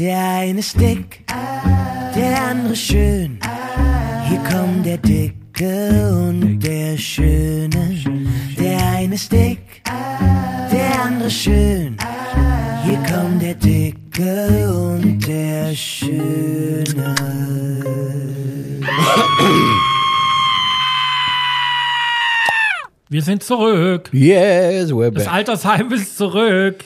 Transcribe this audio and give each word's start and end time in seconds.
Der 0.00 0.16
eine 0.18 0.60
ist 0.60 0.80
dick, 0.80 1.26
der 2.16 2.42
andere 2.42 2.74
schön. 2.74 3.38
Hier 4.30 4.38
kommt 4.50 4.86
der 4.86 4.96
Dicke 4.96 6.10
und 6.10 6.58
der 6.58 6.96
Schöne. 6.96 7.98
Der 8.58 8.78
eine 8.96 9.14
ist 9.14 9.30
dick, 9.30 9.82
der 10.72 11.02
andere 11.02 11.30
schön. 11.30 11.98
Hier 12.82 12.98
kommt 13.12 13.42
der 13.42 13.54
Dicke 13.56 14.72
und 14.72 15.20
der 15.28 15.74
Schöne. 15.74 17.14
Wir 23.10 23.22
sind 23.22 23.42
zurück. 23.42 24.08
Yes, 24.14 24.90
we're 24.92 25.10
Das 25.10 25.24
back. 25.24 25.34
Altersheim 25.34 25.92
ist 25.92 26.16
zurück. 26.16 26.84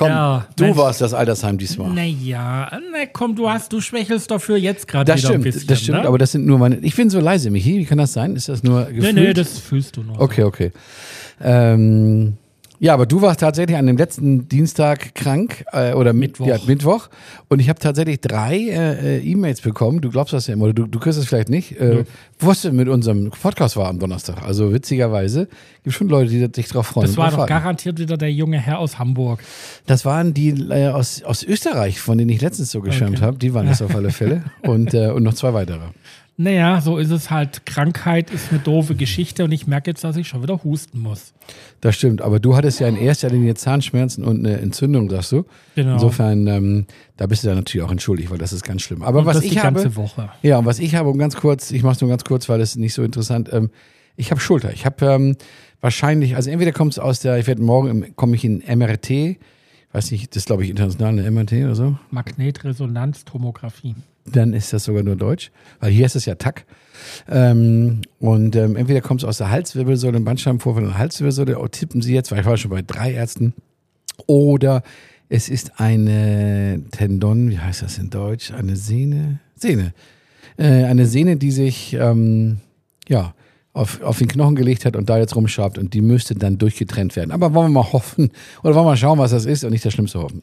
Komm, 0.00 0.08
Ja, 0.08 0.46
du 0.56 0.64
Mensch. 0.64 0.76
warst 0.78 1.02
das 1.02 1.12
Altersheim 1.12 1.58
diesmal. 1.58 1.90
Naja, 1.90 2.70
na 2.90 3.04
komm, 3.12 3.36
du 3.36 3.50
hast, 3.50 3.70
du 3.70 3.82
schwächelst 3.82 4.30
dafür 4.30 4.56
jetzt 4.56 4.88
gerade 4.88 5.04
Das 5.12 5.20
wieder 5.20 5.28
stimmt, 5.28 5.42
ein 5.42 5.52
bisschen. 5.52 5.66
das 5.68 5.80
stimmt, 5.82 5.98
ne? 5.98 6.08
aber 6.08 6.16
das 6.16 6.32
sind 6.32 6.46
nur 6.46 6.58
meine. 6.58 6.76
Ich 6.78 6.96
bin 6.96 7.10
so 7.10 7.20
leise, 7.20 7.50
Michi. 7.50 7.78
Wie 7.78 7.84
kann 7.84 7.98
das 7.98 8.14
sein? 8.14 8.34
Ist 8.34 8.48
das 8.48 8.62
nur 8.62 8.86
Nee, 8.86 8.94
gefühlt? 8.94 9.14
nee, 9.14 9.32
das 9.34 9.58
fühlst 9.58 9.98
du 9.98 10.02
noch. 10.02 10.18
Okay, 10.18 10.44
okay. 10.44 10.72
Ähm, 11.42 12.38
ja, 12.80 12.94
aber 12.94 13.06
du 13.06 13.20
warst 13.22 13.40
tatsächlich 13.40 13.76
an 13.76 13.86
dem 13.86 13.96
letzten 13.96 14.48
Dienstag 14.48 15.14
krank 15.14 15.64
äh, 15.72 15.92
oder 15.92 16.12
Mittwoch. 16.12 16.46
Ja, 16.46 16.56
Mittwoch. 16.66 17.08
Und 17.48 17.60
ich 17.60 17.68
habe 17.68 17.78
tatsächlich 17.78 18.20
drei 18.20 18.56
äh, 18.56 19.18
äh, 19.18 19.20
E-Mails 19.20 19.60
bekommen. 19.60 20.00
Du 20.00 20.08
glaubst 20.10 20.32
das 20.32 20.46
ja 20.46 20.54
immer, 20.54 20.64
oder 20.64 20.72
du, 20.72 20.86
du 20.86 20.98
kriegst 20.98 21.18
es 21.18 21.26
vielleicht 21.26 21.50
nicht. 21.50 21.78
Äh, 21.78 22.04
Was 22.38 22.62
denn 22.62 22.74
mit 22.76 22.88
unserem 22.88 23.30
Podcast 23.30 23.76
war 23.76 23.88
am 23.88 23.98
Donnerstag. 23.98 24.42
Also 24.42 24.72
witzigerweise 24.72 25.46
gibt 25.84 25.94
schon 25.94 26.08
Leute, 26.08 26.30
die 26.30 26.48
sich 26.54 26.68
drauf 26.68 26.86
freuen. 26.88 27.06
Das 27.06 27.16
war 27.16 27.30
doch 27.30 27.46
garantiert 27.46 27.98
wieder 27.98 28.16
der 28.16 28.32
junge 28.32 28.58
Herr 28.58 28.78
aus 28.78 28.98
Hamburg. 28.98 29.40
Das 29.86 30.04
waren 30.04 30.32
die 30.34 30.48
äh, 30.70 30.88
aus, 30.88 31.22
aus 31.22 31.42
Österreich, 31.42 32.00
von 32.00 32.16
denen 32.16 32.30
ich 32.30 32.40
letztens 32.40 32.70
so 32.70 32.80
geschwärmt 32.80 33.16
Okay. 33.18 33.26
habe. 33.26 33.38
Die 33.38 33.52
waren 33.54 33.66
das 33.66 33.82
auf 33.82 33.94
alle 33.94 34.10
Fälle. 34.10 34.44
Und, 34.62 34.94
äh, 34.94 35.08
und 35.10 35.22
noch 35.22 35.34
zwei 35.34 35.52
weitere. 35.52 35.80
Naja, 36.42 36.80
so 36.80 36.96
ist 36.96 37.10
es 37.10 37.30
halt. 37.30 37.66
Krankheit 37.66 38.30
ist 38.30 38.50
eine 38.50 38.60
doofe 38.60 38.94
Geschichte 38.94 39.44
und 39.44 39.52
ich 39.52 39.66
merke 39.66 39.90
jetzt, 39.90 40.02
dass 40.04 40.16
ich 40.16 40.26
schon 40.26 40.42
wieder 40.42 40.64
husten 40.64 40.98
muss. 40.98 41.34
Das 41.82 41.96
stimmt, 41.96 42.22
aber 42.22 42.40
du 42.40 42.56
hattest 42.56 42.80
ja 42.80 42.88
in 42.88 42.96
erster 42.96 43.28
Linie 43.28 43.56
Zahnschmerzen 43.56 44.24
und 44.24 44.38
eine 44.38 44.58
Entzündung, 44.58 45.10
sagst 45.10 45.32
du. 45.32 45.44
Genau. 45.74 45.92
Insofern, 45.92 46.46
ähm, 46.46 46.86
da 47.18 47.26
bist 47.26 47.44
du 47.44 47.48
dann 47.48 47.58
natürlich 47.58 47.86
auch 47.86 47.90
entschuldigt, 47.92 48.30
weil 48.30 48.38
das 48.38 48.54
ist 48.54 48.64
ganz 48.64 48.80
schlimm. 48.80 49.02
Aber 49.02 49.18
Und 49.18 49.26
was 49.26 49.36
das 49.36 49.44
ich 49.44 49.50
die 49.50 49.56
ganze 49.56 49.84
habe, 49.84 49.96
Woche. 49.96 50.30
ja, 50.40 50.56
und 50.56 50.64
was 50.64 50.78
ich 50.78 50.94
habe, 50.94 51.10
um 51.10 51.18
ganz 51.18 51.36
kurz, 51.36 51.72
ich 51.72 51.82
mache 51.82 51.96
es 51.96 52.00
nur 52.00 52.08
ganz 52.08 52.24
kurz, 52.24 52.48
weil 52.48 52.62
es 52.62 52.74
nicht 52.74 52.94
so 52.94 53.02
interessant, 53.02 53.50
ähm, 53.52 53.68
ich 54.16 54.30
habe 54.30 54.40
Schulter. 54.40 54.72
Ich 54.72 54.86
habe 54.86 55.04
ähm, 55.04 55.36
wahrscheinlich, 55.82 56.36
also 56.36 56.48
entweder 56.48 56.72
kommt 56.72 56.92
es 56.92 56.98
aus 56.98 57.20
der, 57.20 57.36
ich 57.36 57.48
werde 57.48 57.60
morgen, 57.60 58.16
komme 58.16 58.34
ich 58.34 58.46
in 58.46 58.62
MRT, 58.66 59.36
weiß 59.92 60.10
nicht, 60.10 60.34
das 60.34 60.46
glaube 60.46 60.64
ich 60.64 60.70
international 60.70 61.18
eine 61.18 61.30
MRT 61.30 61.52
oder 61.52 61.74
so. 61.74 61.98
Magnetresonanztomographie. 62.10 63.94
Dann 64.26 64.52
ist 64.52 64.72
das 64.72 64.84
sogar 64.84 65.02
nur 65.02 65.16
Deutsch, 65.16 65.50
weil 65.80 65.90
hier 65.90 66.06
ist 66.06 66.16
es 66.16 66.26
ja 66.26 66.34
TAC. 66.34 66.66
Ähm, 67.28 68.02
und 68.18 68.56
ähm, 68.56 68.76
entweder 68.76 69.00
kommt 69.00 69.22
es 69.22 69.28
aus 69.28 69.38
der 69.38 69.50
Halswirbelsäule, 69.50 70.16
ein 70.16 70.24
Bandscheibenvorfall 70.24 70.84
der 70.84 70.98
Halswirbelsäule, 70.98 71.58
oh, 71.58 71.68
tippen 71.68 72.02
Sie 72.02 72.14
jetzt, 72.14 72.30
weil 72.30 72.40
ich 72.40 72.46
war 72.46 72.56
schon 72.56 72.70
bei 72.70 72.82
drei 72.82 73.12
Ärzten, 73.12 73.54
oder 74.26 74.82
es 75.28 75.48
ist 75.48 75.80
eine 75.80 76.82
Tendon, 76.90 77.50
wie 77.50 77.58
heißt 77.58 77.82
das 77.82 77.98
in 77.98 78.10
Deutsch? 78.10 78.52
Eine 78.52 78.76
Sehne? 78.76 79.40
Sehne. 79.54 79.94
Äh, 80.56 80.84
eine 80.84 81.06
Sehne, 81.06 81.36
die 81.36 81.52
sich 81.52 81.94
ähm, 81.94 82.58
ja, 83.08 83.34
auf, 83.72 84.02
auf 84.02 84.18
den 84.18 84.28
Knochen 84.28 84.56
gelegt 84.56 84.84
hat 84.84 84.96
und 84.96 85.08
da 85.08 85.18
jetzt 85.18 85.36
rumschabt 85.36 85.78
und 85.78 85.94
die 85.94 86.00
müsste 86.00 86.34
dann 86.34 86.58
durchgetrennt 86.58 87.14
werden. 87.16 87.30
Aber 87.30 87.54
wollen 87.54 87.72
wir 87.72 87.82
mal 87.82 87.92
hoffen 87.92 88.30
oder 88.62 88.74
wollen 88.74 88.86
wir 88.86 88.90
mal 88.90 88.96
schauen, 88.96 89.18
was 89.18 89.30
das 89.30 89.46
ist 89.46 89.64
und 89.64 89.70
nicht 89.70 89.84
das 89.84 89.92
Schlimmste 89.92 90.20
hoffen. 90.20 90.42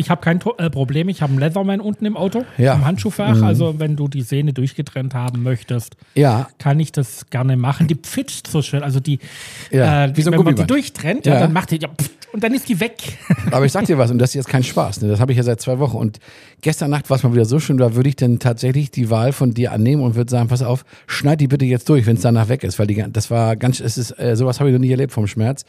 Ich 0.00 0.08
habe 0.08 0.22
kein 0.22 0.40
äh, 0.56 0.70
Problem, 0.70 1.10
ich 1.10 1.20
habe 1.20 1.30
einen 1.32 1.40
Leatherman 1.40 1.80
unten 1.80 2.06
im 2.06 2.16
Auto, 2.16 2.44
Ja. 2.56 2.74
im 2.74 2.86
Handschuhfach. 2.86 3.36
Mhm. 3.36 3.44
Also 3.44 3.78
wenn 3.78 3.96
du 3.96 4.08
die 4.08 4.22
Sehne 4.22 4.54
durchgetrennt 4.54 5.14
haben 5.14 5.42
möchtest, 5.42 5.96
Ja, 6.14 6.48
kann 6.58 6.80
ich 6.80 6.90
das 6.90 7.26
gerne 7.28 7.58
machen. 7.58 7.86
Die 7.86 7.94
pfitscht 7.96 8.46
so 8.46 8.62
schön. 8.62 8.82
Also 8.82 8.98
die, 8.98 9.18
Ja, 9.70 10.06
äh, 10.06 10.16
wie 10.16 10.22
so 10.22 10.32
wenn 10.32 10.42
man 10.42 10.56
die 10.56 10.66
durchtrennt, 10.66 11.26
Ja. 11.26 11.38
dann 11.40 11.52
macht 11.52 11.70
die 11.70 11.76
ja, 11.76 11.88
pft, 11.88 12.10
und 12.32 12.42
dann 12.42 12.54
ist 12.54 12.68
die 12.68 12.80
weg. 12.80 12.94
Aber 13.50 13.66
ich 13.66 13.72
sag 13.72 13.84
dir 13.84 13.98
was, 13.98 14.10
und 14.10 14.18
das 14.18 14.30
ist 14.30 14.34
jetzt 14.36 14.48
kein 14.48 14.62
Spaß, 14.62 15.02
ne? 15.02 15.08
das 15.08 15.20
habe 15.20 15.32
ich 15.32 15.36
ja 15.38 15.44
seit 15.44 15.60
zwei 15.60 15.78
Wochen. 15.78 15.96
Und 15.98 16.18
gestern 16.62 16.90
Nacht 16.90 17.10
war 17.10 17.16
es 17.18 17.22
mal 17.22 17.32
wieder 17.34 17.44
so 17.44 17.60
schön, 17.60 17.76
da 17.76 17.94
würde 17.94 18.08
ich 18.08 18.16
dann 18.16 18.38
tatsächlich 18.38 18.90
die 18.90 19.10
Wahl 19.10 19.32
von 19.32 19.52
dir 19.52 19.72
annehmen 19.72 20.02
und 20.02 20.14
würde 20.14 20.30
sagen, 20.30 20.48
pass 20.48 20.62
auf, 20.62 20.84
schneid 21.06 21.40
die 21.42 21.48
bitte 21.48 21.66
jetzt 21.66 21.88
durch, 21.90 22.06
wenn 22.06 22.16
es 22.16 22.22
danach 22.22 22.48
weg 22.48 22.64
ist. 22.64 22.78
Weil 22.78 22.86
die, 22.86 23.04
das 23.12 23.30
war 23.30 23.56
ganz, 23.56 23.80
es 23.80 23.98
ist, 23.98 24.18
äh, 24.18 24.34
sowas 24.36 24.60
habe 24.60 24.70
ich 24.70 24.72
noch 24.72 24.80
nie 24.80 24.90
erlebt 24.90 25.12
vom 25.12 25.26
Schmerz. 25.26 25.64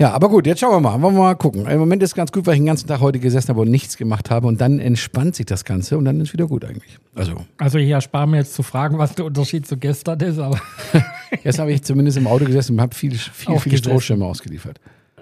Ja, 0.00 0.12
aber 0.12 0.28
gut, 0.28 0.46
jetzt 0.46 0.60
schauen 0.60 0.70
wir 0.70 0.80
mal. 0.80 1.02
Wollen 1.02 1.16
wir 1.16 1.22
mal 1.22 1.34
gucken. 1.34 1.66
Im 1.66 1.78
Moment 1.80 2.02
ist 2.04 2.14
ganz 2.14 2.30
gut, 2.30 2.46
weil 2.46 2.54
ich 2.54 2.60
den 2.60 2.66
ganzen 2.66 2.86
Tag 2.86 3.00
heute 3.00 3.18
gesessen 3.18 3.48
habe 3.48 3.62
und 3.62 3.70
nichts 3.70 3.96
gemacht 3.96 4.30
habe. 4.30 4.46
Und 4.46 4.60
dann 4.60 4.78
entspannt 4.78 5.34
sich 5.34 5.44
das 5.44 5.64
Ganze 5.64 5.98
und 5.98 6.04
dann 6.04 6.20
ist 6.20 6.32
wieder 6.32 6.46
gut 6.46 6.64
eigentlich. 6.64 6.98
Also, 7.16 7.44
Also 7.58 7.78
ich 7.78 7.90
erspare 7.90 8.28
mir 8.28 8.36
jetzt 8.36 8.54
zu 8.54 8.62
fragen, 8.62 8.98
was 8.98 9.16
der 9.16 9.24
Unterschied 9.24 9.66
zu 9.66 9.76
gestern 9.76 10.20
ist, 10.20 10.38
aber 10.38 10.60
jetzt 11.42 11.58
habe 11.58 11.72
ich 11.72 11.82
zumindest 11.82 12.16
im 12.16 12.28
Auto 12.28 12.44
gesessen 12.44 12.74
und 12.74 12.80
habe 12.80 12.94
viel, 12.94 13.16
viel, 13.18 13.58
viele. 13.58 13.78
Strohschirme 13.78 14.24
ausgeliefert. 14.24 14.80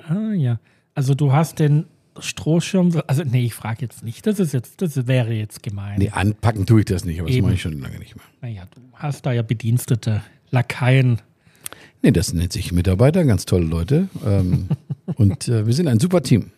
ah, 0.08 0.32
ja. 0.34 0.58
Also 0.94 1.14
du 1.14 1.32
hast 1.32 1.58
den 1.58 1.86
Strohschirm, 2.18 3.00
also 3.06 3.22
nee, 3.24 3.46
ich 3.46 3.54
frage 3.54 3.78
jetzt 3.80 4.04
nicht. 4.04 4.26
Das 4.26 4.38
ist 4.38 4.52
jetzt, 4.52 4.82
das 4.82 5.06
wäre 5.06 5.32
jetzt 5.32 5.62
gemein. 5.62 5.98
Nee, 5.98 6.10
anpacken 6.10 6.66
tue 6.66 6.80
ich 6.80 6.86
das 6.86 7.06
nicht, 7.06 7.18
aber 7.20 7.28
das 7.28 7.36
Eben. 7.36 7.46
mache 7.46 7.54
ich 7.54 7.62
schon 7.62 7.80
lange 7.80 7.98
nicht 7.98 8.14
mehr. 8.14 8.24
Naja, 8.42 8.62
du 8.74 8.80
hast 8.94 9.24
da 9.24 9.32
ja 9.32 9.40
Bedienstete, 9.42 10.22
Lakaien. 10.50 11.20
Nee, 12.02 12.10
das 12.12 12.32
nennt 12.32 12.52
sich 12.52 12.72
Mitarbeiter, 12.72 13.24
ganz 13.24 13.44
tolle 13.44 13.64
Leute. 13.66 14.08
Ähm, 14.24 14.68
und 15.16 15.48
äh, 15.48 15.66
wir 15.66 15.74
sind 15.74 15.88
ein 15.88 16.00
super 16.00 16.22
Team. 16.22 16.50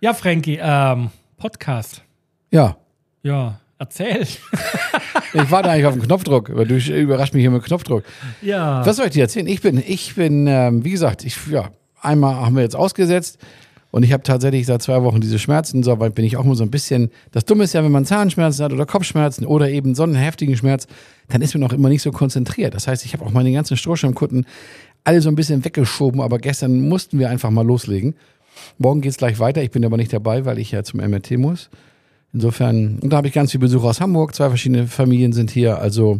Ja, 0.00 0.14
Frankie, 0.14 0.58
ähm, 0.60 1.10
Podcast. 1.36 2.02
Ja, 2.50 2.76
Ja, 3.22 3.60
erzähl. 3.78 4.22
ich 5.32 5.50
warte 5.50 5.70
eigentlich 5.70 5.86
auf 5.86 5.94
den 5.94 6.02
Knopfdruck, 6.02 6.50
aber 6.50 6.64
du 6.64 6.76
überrascht 6.76 7.34
mich 7.34 7.42
hier 7.42 7.50
mit 7.50 7.62
Knopfdruck. 7.62 8.04
Ja. 8.42 8.84
Was 8.84 8.96
soll 8.96 9.06
ich 9.06 9.12
dir 9.12 9.22
erzählen? 9.22 9.46
Ich 9.46 9.60
bin, 9.60 9.82
ich 9.84 10.14
bin, 10.14 10.46
ähm, 10.46 10.84
wie 10.84 10.90
gesagt, 10.90 11.24
ich, 11.24 11.36
ja, 11.50 11.70
einmal 12.00 12.34
haben 12.36 12.56
wir 12.56 12.62
jetzt 12.62 12.76
ausgesetzt 12.76 13.38
und 13.92 14.04
ich 14.04 14.12
habe 14.12 14.22
tatsächlich 14.22 14.64
seit 14.64 14.80
zwei 14.80 15.02
Wochen 15.02 15.20
diese 15.20 15.38
Schmerzen. 15.38 15.82
So 15.82 16.00
weit 16.00 16.14
bin 16.14 16.24
ich 16.24 16.38
auch 16.38 16.46
immer 16.46 16.54
so 16.54 16.64
ein 16.64 16.70
bisschen. 16.70 17.10
Das 17.30 17.44
Dumme 17.44 17.64
ist 17.64 17.74
ja, 17.74 17.84
wenn 17.84 17.92
man 17.92 18.06
Zahnschmerzen 18.06 18.64
hat 18.64 18.72
oder 18.72 18.86
Kopfschmerzen 18.86 19.44
oder 19.44 19.68
eben 19.68 19.94
so 19.94 20.02
einen 20.02 20.14
heftigen 20.14 20.56
Schmerz, 20.56 20.86
dann 21.28 21.42
ist 21.42 21.54
man 21.54 21.62
auch 21.62 21.74
immer 21.74 21.90
nicht 21.90 22.00
so 22.00 22.10
konzentriert. 22.10 22.74
Das 22.74 22.88
heißt, 22.88 23.04
ich 23.04 23.12
habe 23.12 23.24
auch 23.24 23.30
meine 23.30 23.52
ganzen 23.52 23.76
Strohschirmkutten 23.76 24.46
alle 25.04 25.20
so 25.20 25.28
ein 25.28 25.34
bisschen 25.34 25.62
weggeschoben, 25.62 26.22
aber 26.22 26.38
gestern 26.38 26.88
mussten 26.88 27.18
wir 27.18 27.28
einfach 27.28 27.50
mal 27.50 27.66
loslegen. 27.66 28.14
Morgen 28.78 29.02
geht's 29.02 29.18
gleich 29.18 29.38
weiter. 29.38 29.62
Ich 29.62 29.70
bin 29.70 29.84
aber 29.84 29.98
nicht 29.98 30.12
dabei, 30.12 30.46
weil 30.46 30.58
ich 30.58 30.70
ja 30.70 30.82
zum 30.84 31.00
MRT 31.00 31.32
muss. 31.32 31.68
Insofern, 32.32 32.98
und 33.00 33.12
da 33.12 33.18
habe 33.18 33.28
ich 33.28 33.34
ganz 33.34 33.50
viel 33.50 33.60
Besuch 33.60 33.84
aus 33.84 34.00
Hamburg. 34.00 34.34
Zwei 34.34 34.48
verschiedene 34.48 34.86
Familien 34.86 35.34
sind 35.34 35.50
hier. 35.50 35.78
Also 35.78 36.18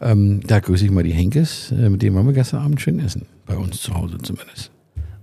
ähm, 0.00 0.40
da 0.46 0.60
grüße 0.60 0.86
ich 0.86 0.90
mal 0.90 1.04
die 1.04 1.12
Henkes. 1.12 1.70
Äh, 1.70 1.90
mit 1.90 2.00
denen 2.00 2.16
waren 2.16 2.26
wir 2.26 2.32
gestern 2.32 2.62
Abend 2.62 2.80
schön 2.80 2.98
essen. 2.98 3.26
Bei 3.44 3.58
uns 3.58 3.82
zu 3.82 3.94
Hause 3.94 4.16
zumindest. 4.22 4.70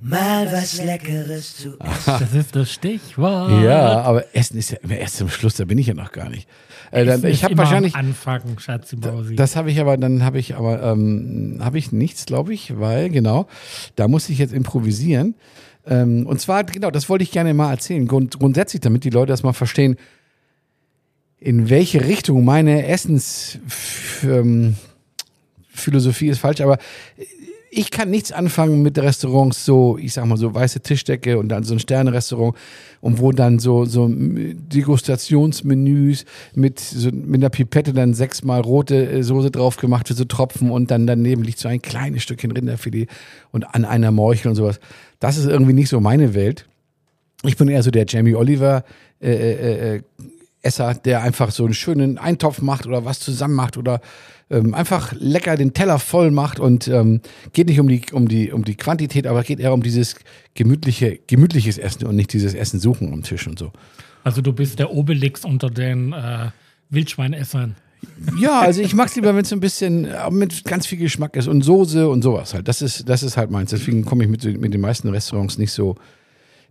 Mal 0.01 0.51
was 0.51 0.83
Leckeres 0.83 1.57
zu 1.57 1.79
essen. 1.79 2.19
Das 2.19 2.33
ist 2.33 2.55
das 2.55 2.71
Stichwort. 2.71 3.63
Ja, 3.63 4.01
aber 4.01 4.25
Essen 4.35 4.57
ist 4.57 4.71
ja 4.71 4.77
immer 4.81 4.97
erst 4.97 5.17
zum 5.17 5.29
Schluss. 5.29 5.55
Da 5.55 5.65
bin 5.65 5.77
ich 5.77 5.87
ja 5.87 5.93
noch 5.93 6.11
gar 6.11 6.29
nicht. 6.29 6.47
Äh, 6.91 7.05
dann, 7.05 7.23
ich 7.25 7.43
habe 7.43 7.57
wahrscheinlich. 7.57 7.95
Am 7.95 8.07
Anfang, 8.07 8.59
Schatzi 8.59 8.95
Bausi. 8.95 9.35
Das 9.35 9.55
habe 9.55 9.71
ich 9.71 9.79
aber, 9.79 9.97
dann 9.97 10.23
habe 10.23 10.37
ich 10.39 10.55
aber, 10.55 10.83
ähm, 10.83 11.59
habe 11.61 11.77
ich 11.77 11.91
nichts, 11.91 12.25
glaube 12.25 12.53
ich, 12.53 12.79
weil, 12.79 13.09
genau, 13.09 13.47
da 13.95 14.07
muss 14.07 14.29
ich 14.29 14.37
jetzt 14.37 14.53
improvisieren. 14.53 15.35
Ähm, 15.87 16.25
und 16.27 16.39
zwar, 16.39 16.63
genau, 16.63 16.91
das 16.91 17.09
wollte 17.09 17.23
ich 17.23 17.31
gerne 17.31 17.53
mal 17.53 17.71
erzählen. 17.71 18.07
Grund, 18.07 18.39
grundsätzlich, 18.39 18.81
damit 18.81 19.03
die 19.03 19.09
Leute 19.09 19.27
das 19.27 19.43
mal 19.43 19.53
verstehen, 19.53 19.97
in 21.39 21.69
welche 21.69 22.05
Richtung 22.05 22.45
meine 22.45 22.87
Essensphilosophie 22.87 24.27
ähm, 24.27 24.75
Philosophie 25.75 26.29
ist 26.29 26.39
falsch, 26.39 26.61
aber 26.61 26.77
ich 27.77 27.91
kann 27.91 28.09
nichts 28.09 28.31
anfangen 28.31 28.81
mit 28.81 28.97
Restaurants 28.97 29.65
so, 29.65 29.97
ich 29.97 30.13
sag 30.13 30.25
mal 30.25 30.37
so 30.37 30.53
weiße 30.53 30.79
Tischdecke 30.79 31.37
und 31.37 31.49
dann 31.49 31.63
so 31.63 31.73
ein 31.73 31.79
Sterne-Restaurant 31.79 32.55
und 33.01 33.19
wo 33.19 33.33
dann 33.33 33.59
so, 33.59 33.83
so 33.83 34.09
Degustationsmenüs 34.09 36.23
mit, 36.53 36.79
so, 36.79 37.11
mit 37.11 37.41
einer 37.41 37.49
Pipette 37.49 37.91
dann 37.91 38.13
sechsmal 38.13 38.61
rote 38.61 39.09
äh, 39.09 39.23
Soße 39.23 39.51
drauf 39.51 39.75
gemacht 39.75 40.07
für 40.07 40.13
so 40.13 40.23
Tropfen 40.23 40.71
und 40.71 40.89
dann 40.89 41.05
daneben 41.05 41.43
liegt 41.43 41.59
so 41.59 41.67
ein 41.67 41.81
kleines 41.81 42.23
Stückchen 42.23 42.51
Rinderfilet 42.51 43.09
und 43.51 43.65
an 43.75 43.83
einer 43.83 44.11
Morchel 44.11 44.47
und 44.49 44.55
sowas. 44.55 44.79
Das 45.19 45.37
ist 45.37 45.45
irgendwie 45.45 45.73
nicht 45.73 45.89
so 45.89 45.99
meine 45.99 46.33
Welt. 46.33 46.65
Ich 47.43 47.57
bin 47.57 47.67
eher 47.67 47.83
so 47.83 47.91
der 47.91 48.05
Jamie 48.07 48.35
Oliver 48.35 48.85
äh, 49.21 49.31
äh, 49.31 49.95
äh, 49.95 50.01
Esser, 50.65 50.93
der 50.93 51.21
einfach 51.21 51.51
so 51.51 51.65
einen 51.65 51.73
schönen 51.73 52.17
Eintopf 52.17 52.61
macht 52.61 52.87
oder 52.87 53.05
was 53.05 53.19
zusammen 53.19 53.53
macht 53.53 53.77
oder 53.77 54.01
ähm, 54.49 54.73
einfach 54.73 55.13
lecker 55.17 55.57
den 55.57 55.73
Teller 55.73 55.99
voll 55.99 56.31
macht 56.31 56.59
und 56.59 56.87
ähm, 56.87 57.21
geht 57.53 57.67
nicht 57.67 57.79
um 57.79 57.87
die, 57.87 58.01
um 58.11 58.27
die, 58.27 58.51
um 58.51 58.63
die 58.63 58.75
Quantität, 58.75 59.27
aber 59.27 59.43
geht 59.43 59.59
eher 59.59 59.73
um 59.73 59.83
dieses 59.83 60.15
gemütliche, 60.53 61.19
gemütliches 61.27 61.77
Essen 61.77 62.05
und 62.05 62.15
nicht 62.15 62.33
dieses 62.33 62.53
Essen 62.53 62.79
suchen 62.79 63.11
am 63.13 63.23
Tisch 63.23 63.47
und 63.47 63.57
so. 63.57 63.71
Also 64.23 64.41
du 64.41 64.53
bist 64.53 64.79
der 64.79 64.91
Obelix 64.91 65.45
unter 65.45 65.69
den 65.69 66.13
äh, 66.13 66.49
Wildschweinessern. 66.89 67.75
Ja, 68.39 68.59
also 68.59 68.81
ich 68.81 68.93
mag's 68.93 69.15
lieber, 69.15 69.35
wenn 69.35 69.43
es 69.43 69.53
ein 69.53 69.59
bisschen 69.59 70.05
äh, 70.05 70.29
mit 70.29 70.63
ganz 70.65 70.87
viel 70.87 70.99
Geschmack 70.99 71.35
ist 71.35 71.47
und 71.47 71.63
Soße 71.63 72.07
und 72.07 72.21
sowas 72.21 72.53
halt. 72.53 72.67
Das 72.67 72.81
ist, 72.81 73.09
das 73.09 73.23
ist 73.23 73.37
halt 73.37 73.51
meins. 73.51 73.71
Deswegen 73.71 74.05
komme 74.05 74.23
ich 74.23 74.29
mit, 74.29 74.43
mit 74.59 74.73
den 74.73 74.81
meisten 74.81 75.09
Restaurants 75.09 75.57
nicht 75.57 75.71
so, 75.71 75.95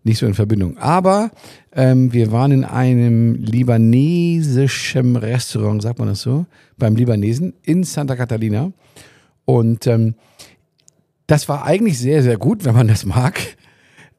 nicht 0.04 0.18
so 0.18 0.26
in 0.26 0.34
Verbindung. 0.34 0.76
Aber 0.78 1.30
ähm, 1.72 2.12
wir 2.12 2.30
waren 2.30 2.52
in 2.52 2.64
einem 2.64 3.34
libanesischen 3.36 5.16
Restaurant, 5.16 5.82
sagt 5.82 5.98
man 5.98 6.08
das 6.08 6.20
so, 6.20 6.46
beim 6.78 6.94
Libanesen 6.96 7.54
in 7.62 7.84
Santa 7.84 8.14
Catalina. 8.16 8.72
Und 9.44 9.86
ähm, 9.86 10.14
das 11.26 11.48
war 11.48 11.64
eigentlich 11.64 11.98
sehr, 11.98 12.22
sehr 12.22 12.36
gut, 12.36 12.64
wenn 12.64 12.74
man 12.74 12.88
das 12.88 13.04
mag. 13.06 13.38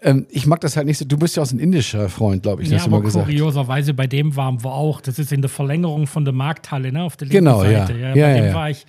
Ähm, 0.02 0.26
ich 0.30 0.46
mag 0.48 0.60
das 0.62 0.76
halt 0.76 0.88
nicht 0.88 0.98
so. 0.98 1.06
Du 1.06 1.18
bist 1.18 1.36
ja 1.38 1.44
auch 1.44 1.52
ein 1.52 1.60
indischer 1.60 2.10
Freund, 2.10 2.44
glaube 2.44 2.64
ich, 2.64 2.70
Ja, 2.70 2.78
hast 2.78 2.86
du 2.88 2.90
mal 2.92 2.98
aber 2.98 3.06
gesagt. 3.06 3.26
kurioserweise 3.26 3.94
bei 3.94 4.08
dem 4.08 4.36
waren 4.36 4.64
wir 4.64 4.72
auch. 4.74 5.02
Das 5.02 5.20
ist 5.20 5.32
in 5.32 5.42
der 5.42 5.50
Verlängerung 5.50 6.08
von 6.08 6.26
der 6.26 6.34
Markthalle, 6.34 6.92
ne? 6.92 7.04
Auf 7.04 7.16
der 7.18 7.28
Genau, 7.28 7.62
linken 7.62 7.74
ja. 7.78 7.88
Seite. 7.88 8.00
Ja, 8.00 8.08
Ja, 8.08 8.14
bei 8.14 8.20
ja, 8.20 8.34
dem 8.36 8.46
ja. 8.46 8.54
war 8.54 8.70
ich 8.70 8.86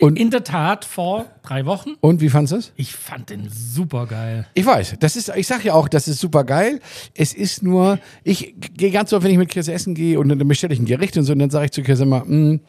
Und- 0.00 0.18
in 0.18 0.30
der 0.30 0.44
Tat 0.44 0.84
vor 0.84 1.26
drei 1.42 1.66
Wochen. 1.66 1.90
Und 2.00 2.20
wie 2.20 2.28
fandest 2.28 2.52
du 2.52 2.56
es? 2.58 2.72
Ich 2.76 2.94
fand 2.94 3.30
den 3.30 3.48
super 3.50 4.06
geil. 4.06 4.46
Ich 4.54 4.64
weiß, 4.64 4.96
das 5.00 5.16
ist, 5.16 5.30
ich 5.34 5.46
sag 5.46 5.64
ja 5.64 5.74
auch, 5.74 5.88
das 5.88 6.06
ist 6.06 6.20
super 6.20 6.44
geil. 6.44 6.80
Es 7.14 7.34
ist 7.34 7.62
nur, 7.62 7.98
ich 8.22 8.54
gehe 8.76 8.90
ganz 8.92 9.12
oft, 9.12 9.24
wenn 9.24 9.32
ich 9.32 9.38
mit 9.38 9.50
Chris 9.50 9.66
essen 9.68 9.94
gehe 9.94 10.18
und 10.20 10.28
dann 10.28 10.38
bestelle 10.46 10.72
ich 10.72 10.80
ein 10.80 10.86
Gericht 10.86 11.16
und 11.16 11.24
so, 11.24 11.32
und 11.32 11.40
dann 11.40 11.50
sage 11.50 11.66
ich 11.66 11.70
zu 11.72 11.82
Chris 11.82 11.98
immer, 12.00 12.24
mm, 12.24 12.60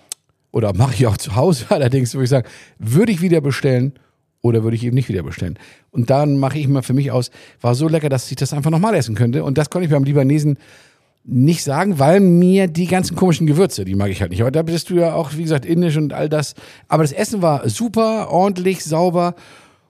oder 0.51 0.73
mache 0.73 0.95
ich 0.95 1.05
auch 1.05 1.17
zu 1.17 1.35
Hause, 1.35 1.65
allerdings 1.69 2.13
würde 2.15 2.23
ich 2.23 2.29
sagen, 2.31 2.47
würde 2.79 3.11
ich 3.11 3.21
wieder 3.21 3.41
bestellen 3.41 3.93
oder 4.41 4.63
würde 4.63 4.75
ich 4.75 4.83
eben 4.83 4.95
nicht 4.95 5.09
wieder 5.09 5.21
bestellen. 5.21 5.59
Und 5.91 6.09
dann 6.09 6.39
mache 6.39 6.57
ich 6.57 6.67
mal 6.67 6.81
für 6.81 6.93
mich 6.93 7.11
aus, 7.11 7.29
war 7.61 7.75
so 7.75 7.87
lecker, 7.87 8.09
dass 8.09 8.29
ich 8.31 8.37
das 8.37 8.53
einfach 8.53 8.71
nochmal 8.71 8.95
essen 8.95 9.13
könnte. 9.13 9.43
Und 9.43 9.57
das 9.57 9.69
konnte 9.69 9.85
ich 9.85 9.91
beim 9.91 10.03
Libanesen 10.03 10.57
nicht 11.29 11.63
sagen, 11.63 11.99
weil 11.99 12.19
mir 12.19 12.67
die 12.67 12.87
ganzen 12.87 13.15
komischen 13.15 13.47
Gewürze, 13.47 13.85
die 13.85 13.95
mag 13.95 14.09
ich 14.09 14.21
halt 14.21 14.31
nicht. 14.31 14.41
Aber 14.41 14.51
da 14.51 14.63
bist 14.63 14.89
du 14.89 14.95
ja 14.95 15.13
auch, 15.13 15.33
wie 15.35 15.43
gesagt, 15.43 15.65
indisch 15.65 15.97
und 15.97 16.13
all 16.13 16.29
das. 16.29 16.55
Aber 16.87 17.03
das 17.03 17.11
Essen 17.11 17.41
war 17.41 17.67
super, 17.69 18.29
ordentlich, 18.29 18.83
sauber 18.83 19.35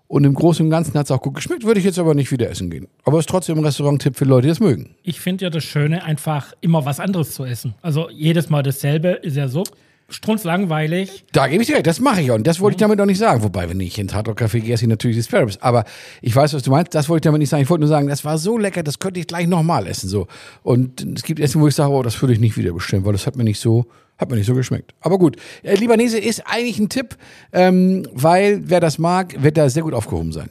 und 0.07 0.23
im 0.23 0.33
Großen 0.33 0.65
und 0.65 0.71
Ganzen 0.71 0.95
hat 0.95 1.05
es 1.05 1.11
auch 1.11 1.21
gut 1.21 1.35
geschmeckt. 1.35 1.63
Würde 1.63 1.79
ich 1.79 1.85
jetzt 1.85 1.99
aber 1.99 2.15
nicht 2.15 2.31
wieder 2.31 2.49
essen 2.49 2.69
gehen. 2.69 2.87
Aber 3.05 3.17
es 3.17 3.23
ist 3.23 3.29
trotzdem 3.29 3.57
ein 3.57 3.63
Restaurant-Tipp 3.63 4.15
für 4.15 4.25
Leute, 4.25 4.43
die 4.43 4.49
das 4.49 4.59
mögen. 4.59 4.95
Ich 5.03 5.19
finde 5.19 5.45
ja 5.45 5.49
das 5.49 5.63
Schöne, 5.63 6.03
einfach 6.03 6.53
immer 6.61 6.83
was 6.85 6.99
anderes 6.99 7.33
zu 7.33 7.45
essen. 7.45 7.75
Also 7.81 8.09
jedes 8.09 8.49
Mal 8.49 8.63
dasselbe 8.63 9.09
ist 9.09 9.37
ja 9.37 9.47
so 9.47 9.63
strunzlangweilig. 10.09 11.25
Da 11.31 11.47
gebe 11.47 11.61
ich 11.61 11.67
dir 11.67 11.75
recht, 11.75 11.87
das 11.87 11.99
mache 11.99 12.21
ich 12.21 12.31
auch. 12.31 12.35
Und 12.35 12.47
das 12.47 12.59
wollte 12.59 12.75
ich 12.75 12.79
damit 12.79 12.99
auch 12.99 13.05
nicht 13.05 13.17
sagen. 13.17 13.43
Wobei, 13.43 13.69
wenn 13.69 13.79
ich 13.79 13.97
in 13.97 14.07
Tatort 14.07 14.39
Café 14.39 14.59
gehe, 14.59 14.73
esse 14.73 14.85
ich 14.85 14.89
natürlich 14.89 15.17
die 15.17 15.23
Sparrows. 15.23 15.61
Aber 15.61 15.85
ich 16.21 16.35
weiß, 16.35 16.53
was 16.53 16.63
du 16.63 16.71
meinst. 16.71 16.95
Das 16.95 17.09
wollte 17.09 17.27
ich 17.27 17.29
damit 17.29 17.39
nicht 17.39 17.49
sagen. 17.49 17.63
Ich 17.63 17.69
wollte 17.69 17.81
nur 17.81 17.89
sagen, 17.89 18.07
das 18.07 18.25
war 18.25 18.37
so 18.37 18.57
lecker, 18.57 18.83
das 18.83 18.99
könnte 18.99 19.19
ich 19.19 19.27
gleich 19.27 19.47
nochmal 19.47 19.87
essen. 19.87 20.09
So. 20.09 20.27
Und 20.63 21.01
es 21.15 21.23
gibt 21.23 21.39
Essen, 21.39 21.61
wo 21.61 21.67
ich 21.67 21.75
sage, 21.75 21.91
oh, 21.91 22.03
das 22.03 22.21
würde 22.21 22.33
ich 22.33 22.39
nicht 22.39 22.57
wieder 22.57 22.73
bestellen, 22.73 23.05
weil 23.05 23.13
das 23.13 23.27
hat 23.27 23.35
mir 23.35 23.43
nicht 23.43 23.59
so, 23.59 23.85
hat 24.17 24.29
mir 24.29 24.35
nicht 24.35 24.47
so 24.47 24.55
geschmeckt. 24.55 24.93
Aber 25.01 25.17
gut, 25.17 25.37
äh, 25.63 25.75
Libanese 25.75 26.17
ist 26.17 26.43
eigentlich 26.45 26.79
ein 26.79 26.89
Tipp, 26.89 27.15
ähm, 27.53 28.07
weil 28.13 28.61
wer 28.65 28.79
das 28.79 28.97
mag, 28.97 29.41
wird 29.41 29.57
da 29.57 29.69
sehr 29.69 29.83
gut 29.83 29.93
aufgehoben 29.93 30.31
sein. 30.31 30.49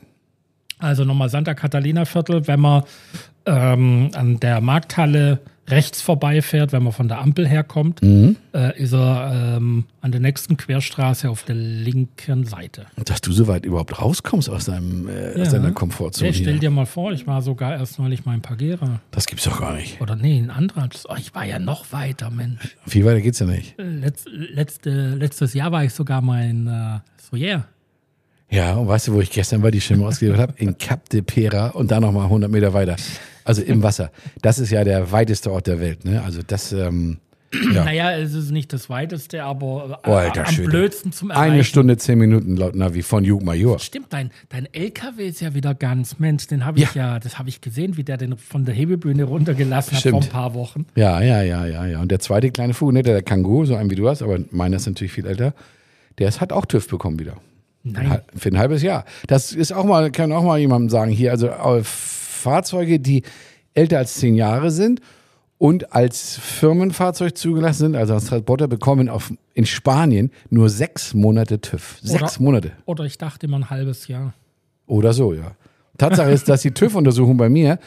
Also 0.79 1.05
nochmal 1.05 1.29
Santa 1.29 1.55
Catalina 1.55 2.05
Viertel, 2.05 2.47
wenn 2.47 2.61
man 2.61 2.85
ähm, 3.47 4.11
an 4.15 4.39
der 4.41 4.61
Markthalle 4.61 5.41
rechts 5.71 6.01
vorbeifährt, 6.03 6.73
wenn 6.73 6.83
man 6.83 6.93
von 6.93 7.09
der 7.09 7.19
Ampel 7.21 7.47
herkommt, 7.47 8.03
Mhm. 8.03 8.37
äh, 8.55 8.79
ist 8.81 8.93
er 8.95 9.57
ähm, 9.57 9.85
an 10.01 10.13
der 10.13 10.21
nächsten 10.21 10.57
Querstraße 10.57 11.29
auf 11.31 11.43
der 11.45 11.55
linken 11.57 12.45
Seite. 12.45 12.87
Und 12.97 13.11
dass 13.11 13.21
du 13.21 13.33
so 13.33 13.47
weit 13.49 13.65
überhaupt 13.65 14.01
rauskommst 14.01 14.49
aus, 14.51 14.67
deinem, 14.67 15.09
äh, 15.09 15.41
aus 15.41 15.53
Ja. 15.53 15.59
deiner 15.59 15.73
Komfortzone. 15.73 16.31
Hey, 16.31 16.39
stell 16.41 16.59
dir 16.59 16.71
mal 16.71 16.87
vor, 16.87 17.13
ich 17.13 17.27
war 17.27 17.43
sogar 17.43 17.73
erst 17.79 17.99
neulich 17.99 18.25
mal 18.25 18.35
in 18.35 18.43
Pagera. 18.43 19.01
Das 19.11 19.27
gibt's 19.27 19.45
doch 19.45 19.61
gar 19.61 19.75
nicht. 19.75 20.01
Oder 20.01 20.17
nee, 20.17 20.39
in 20.39 20.51
anderer. 20.51 20.89
Oh, 21.09 21.15
ich 21.19 21.35
war 21.35 21.45
ja 21.45 21.59
noch 21.59 21.93
weiter, 21.93 22.31
Mensch. 22.31 22.77
Viel 22.87 23.05
weiter 23.05 23.21
geht's 23.21 23.39
ja 23.39 23.47
nicht. 23.47 23.75
Letz, 23.79 24.25
letzte, 24.27 25.15
letztes 25.15 25.55
Jahr 25.55 25.73
war 25.73 25.85
ich 25.85 25.93
sogar 25.93 26.21
mal 26.23 26.49
in 26.49 26.67
äh, 26.67 26.99
Soyer. 27.31 27.67
Ja, 28.51 28.77
und 28.77 28.89
weißt 28.89 29.09
du, 29.09 29.13
wo 29.13 29.21
ich 29.21 29.31
gestern 29.31 29.63
war, 29.63 29.71
die 29.71 29.81
Schirme 29.81 30.07
ausgeliefert 30.07 30.41
habe? 30.41 30.55
In 30.57 30.79
Cap 30.79 31.09
de 31.11 31.21
Pera 31.21 31.69
und 31.69 31.91
dann 31.91 32.03
nochmal 32.03 32.25
100 32.25 32.51
Meter 32.51 32.73
weiter. 32.73 32.97
Also 33.49 33.63
im 33.63 33.83
Wasser. 33.83 34.11
Das 34.43 34.59
ist 34.59 34.71
ja 34.71 34.85
der 34.85 35.11
weiteste 35.11 35.51
Ort 35.51 35.67
der 35.67 35.81
Welt, 35.81 36.05
ne? 36.05 36.23
Also 36.23 36.43
das, 36.47 36.73
ähm, 36.73 37.19
ja. 37.73 37.83
Naja, 37.85 38.13
es 38.13 38.35
ist 38.35 38.51
nicht 38.51 38.75
das 38.75 38.91
weiteste, 38.91 39.43
aber 39.43 40.01
äh, 40.05 40.09
Oh, 40.11 40.13
alter 40.13 40.47
am 40.47 40.53
Schwede. 40.53 40.69
blödsten 40.69 41.13
zum 41.13 41.31
Erreichen. 41.31 41.53
Eine 41.55 41.65
Stunde, 41.65 41.97
zehn 41.97 42.19
Minuten 42.19 42.59
laut 42.59 42.75
Navi 42.75 43.01
von 43.01 43.25
Jugmajor. 43.25 43.79
Stimmt, 43.79 44.13
dein, 44.13 44.31
dein 44.51 44.69
LKW 44.75 45.27
ist 45.27 45.41
ja 45.41 45.55
wieder 45.55 45.75
ganz, 45.75 46.19
Mensch, 46.19 46.47
den 46.47 46.67
habe 46.67 46.79
ich 46.79 46.93
ja, 46.95 47.19
das 47.19 47.39
habe 47.39 47.49
ich 47.49 47.63
gesehen, 47.63 47.97
wie 47.97 48.05
der 48.05 48.19
den 48.19 48.37
von 48.37 48.67
der 48.67 48.75
Hebebühne 48.75 49.25
runtergelassen 49.25 49.93
hat 49.95 50.01
Stimmt. 50.01 50.13
vor 50.13 50.23
ein 50.25 50.29
paar 50.29 50.53
Wochen. 50.55 50.85
Ja, 50.95 51.23
ja, 51.23 51.41
ja, 51.41 51.65
ja, 51.65 51.87
ja. 51.87 52.01
Und 52.01 52.11
der 52.11 52.19
zweite 52.21 52.51
kleine 52.51 52.75
Vogel, 52.75 52.93
ne, 52.93 53.03
der 53.03 53.23
Kangoo, 53.23 53.65
so 53.65 53.77
ein 53.77 53.89
wie 53.91 53.95
du 53.95 54.07
hast, 54.11 54.21
aber 54.21 54.39
meiner 54.51 54.77
ist 54.77 54.87
natürlich 54.87 55.13
viel 55.13 55.27
älter, 55.27 55.55
der 56.19 56.29
ist, 56.29 56.43
hat 56.43 56.53
auch 56.53 56.67
TÜV 56.67 56.87
bekommen 56.89 57.19
wieder. 57.19 57.39
Nein. 57.83 58.21
Für 58.37 58.51
ein 58.51 58.59
halbes 58.59 58.83
Jahr. 58.83 59.07
Das 59.27 59.53
ist 59.53 59.73
auch 59.73 59.85
mal, 59.85 60.11
kann 60.11 60.33
auch 60.33 60.43
mal 60.43 60.59
jemandem 60.59 60.91
sagen 60.91 61.11
hier, 61.13 61.31
also 61.31 61.47
äh, 61.47 61.83
Fahrzeuge, 62.39 63.01
die 63.01 63.23
älter 63.75 63.99
als 63.99 64.15
zehn 64.15 64.35
Jahre 64.35 64.71
sind 64.71 65.01
und 65.59 65.93
als 65.93 66.39
Firmenfahrzeug 66.39 67.37
zugelassen 67.37 67.79
sind, 67.79 67.97
also 67.97 68.15
als 68.15 68.27
Transporter, 68.27 68.69
bekommen 68.69 69.09
auf, 69.09 69.33
in 69.55 69.67
Spanien 69.67 70.31
nur 70.51 70.69
sechs 70.69 71.15
Monate 71.15 71.61
TÜV. 71.61 71.99
Sechs 72.03 72.37
Oder- 72.37 72.45
Monate. 72.45 72.73
Oder 72.87 73.05
ich 73.05 73.19
dachte 73.19 73.47
immer 73.47 73.59
ein 73.59 73.71
halbes 73.71 74.09
Jahr. 74.09 74.35
Oder 74.87 75.13
so, 75.13 75.35
ja. 75.35 75.53
Tatsache 75.99 76.31
ist, 76.31 76.49
dass 76.49 76.63
die 76.63 76.71
TÜV-Untersuchung 76.75 77.37
bei 77.37 77.49
mir 77.49 77.79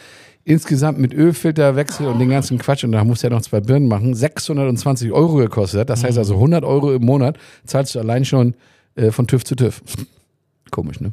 insgesamt 0.43 0.97
mit 0.99 1.13
Ölfilterwechsel 1.13 2.07
und 2.07 2.19
den 2.19 2.29
ganzen 2.29 2.57
Quatsch, 2.57 2.83
und 2.83 2.91
da 2.91 3.03
muss 3.03 3.23
er 3.23 3.29
noch 3.29 3.41
zwei 3.41 3.61
Birnen 3.61 3.87
machen, 3.87 4.13
620 4.15 5.11
Euro 5.11 5.35
gekostet 5.35 5.81
hat. 5.81 5.89
Das 5.89 6.03
heißt 6.03 6.17
also 6.17 6.33
100 6.33 6.63
Euro 6.65 6.93
im 6.93 7.05
Monat 7.05 7.37
zahlst 7.65 7.95
du 7.95 7.99
allein 7.99 8.25
schon 8.25 8.55
äh, 8.95 9.11
von 9.11 9.27
TÜV 9.27 9.43
zu 9.45 9.55
TÜV. 9.55 9.81
Komisch, 10.71 10.99
ne? 10.99 11.11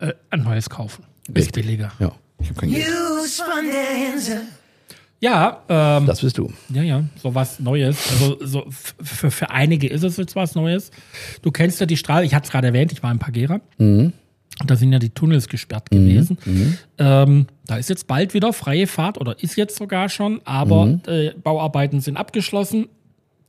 Äh, 0.00 0.12
ein 0.30 0.42
neues 0.42 0.68
kaufen. 0.68 1.04
Ist 1.34 1.52
billiger. 1.52 1.92
Ja, 1.98 2.12
ich 2.40 2.48
habe 2.50 2.60
kein 2.60 2.70
Geld. 2.70 2.86
News 2.86 3.40
von 3.40 3.64
der 3.66 4.14
Insel. 4.14 4.40
Ja, 5.20 5.62
ähm, 5.68 6.06
Das 6.06 6.20
bist 6.20 6.38
du. 6.38 6.52
ja, 6.72 6.82
ja, 6.82 7.02
so 7.20 7.34
was 7.34 7.58
Neues. 7.58 7.98
Also 8.12 8.36
so 8.40 8.66
für, 8.70 9.30
für 9.32 9.50
einige 9.50 9.88
ist 9.88 10.04
es 10.04 10.16
jetzt 10.16 10.36
was 10.36 10.54
Neues. 10.54 10.90
Du 11.42 11.50
kennst 11.50 11.80
ja 11.80 11.86
die 11.86 11.96
Straße, 11.96 12.24
ich 12.24 12.34
hatte 12.34 12.46
es 12.46 12.52
gerade 12.52 12.68
erwähnt, 12.68 12.92
ich 12.92 13.02
war 13.02 13.10
in 13.10 13.18
Pagera. 13.18 13.60
Mhm. 13.78 14.12
Da 14.66 14.76
sind 14.76 14.92
ja 14.92 14.98
die 15.00 15.10
Tunnels 15.10 15.48
gesperrt 15.48 15.90
gewesen. 15.90 16.38
Ähm, 16.98 17.46
da 17.66 17.76
ist 17.76 17.88
jetzt 17.90 18.06
bald 18.06 18.32
wieder 18.34 18.52
freie 18.52 18.86
Fahrt 18.86 19.18
oder 19.20 19.40
ist 19.42 19.56
jetzt 19.56 19.76
sogar 19.76 20.08
schon, 20.08 20.40
aber 20.44 20.86
Mhm. 20.86 21.00
äh, 21.06 21.30
Bauarbeiten 21.42 22.00
sind 22.00 22.16
abgeschlossen. 22.16 22.86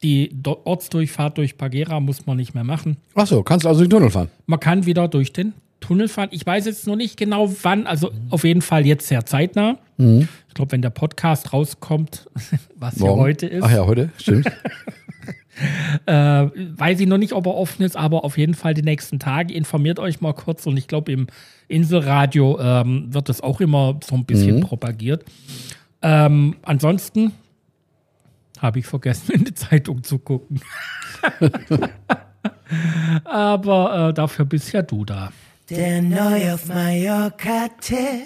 Die 0.02 0.30
Do 0.34 0.62
Ortsdurchfahrt 0.64 1.38
durch 1.38 1.58
Pagera 1.58 2.00
muss 2.00 2.26
man 2.26 2.38
nicht 2.38 2.54
mehr 2.56 2.64
machen. 2.64 2.98
Ach 3.16 3.28
so, 3.28 3.44
kannst 3.44 3.66
du 3.66 3.70
also 3.70 3.82
den 3.82 3.90
Tunnel 3.90 4.10
fahren? 4.10 4.30
Man 4.46 4.60
kann 4.60 4.86
wieder 4.86 5.08
durch 5.08 5.34
den 5.34 5.54
Tunnel 5.80 6.08
fahren. 6.08 6.30
Ich 6.32 6.46
weiß 6.46 6.66
jetzt 6.66 6.88
noch 6.88 6.96
nicht 6.96 7.18
genau 7.18 7.52
wann, 7.64 7.88
also 7.88 8.12
auf 8.30 8.44
jeden 8.44 8.62
Fall 8.62 8.86
jetzt 8.86 9.08
sehr 9.08 9.26
zeitnah. 9.26 9.78
Ich 10.48 10.54
glaube, 10.54 10.72
wenn 10.72 10.82
der 10.82 10.92
Podcast 10.92 11.52
rauskommt, 11.52 12.30
was 12.76 12.96
hier 12.96 13.08
Morgen? 13.08 13.22
heute 13.22 13.48
ist, 13.48 13.64
Ach 13.64 13.72
ja, 13.72 13.86
heute, 13.86 14.10
stimmt. 14.18 14.48
äh, 16.06 16.12
weiß 16.14 17.00
ich 17.00 17.08
noch 17.08 17.18
nicht, 17.18 17.34
ob 17.34 17.46
er 17.48 17.56
offen 17.56 17.84
ist, 17.84 17.98
aber 17.98 18.24
auf 18.24 18.38
jeden 18.38 18.54
Fall 18.54 18.74
die 18.74 18.82
nächsten 18.82 19.20
Tage. 19.20 19.54
Informiert 19.54 20.00
euch 20.00 20.22
mal 20.22 20.34
kurz 20.34 20.66
und 20.68 20.78
ich 20.78 20.88
glaube, 20.88 21.12
im 21.12 21.28
Inselradio 21.68 22.60
ähm, 22.60 23.14
wird 23.14 23.30
das 23.30 23.42
auch 23.42 23.60
immer 23.62 24.00
so 24.04 24.16
ein 24.16 24.26
bisschen 24.26 24.62
propagiert. 24.62 25.26
Ähm, 26.02 26.56
ansonsten 26.62 27.34
habe 28.60 28.80
ich 28.80 28.86
vergessen, 28.86 29.32
in 29.32 29.44
die 29.46 29.54
Zeitung 29.54 30.04
zu 30.04 30.20
gucken. 30.20 30.62
aber 33.26 34.10
äh, 34.10 34.14
dafür 34.14 34.46
bist 34.46 34.72
ja 34.72 34.82
du 34.82 35.06
da. 35.06 35.32
Der 35.70 36.02
neu 36.02 36.54
auf 36.54 36.66
Mallorca-Tipp. 36.66 38.26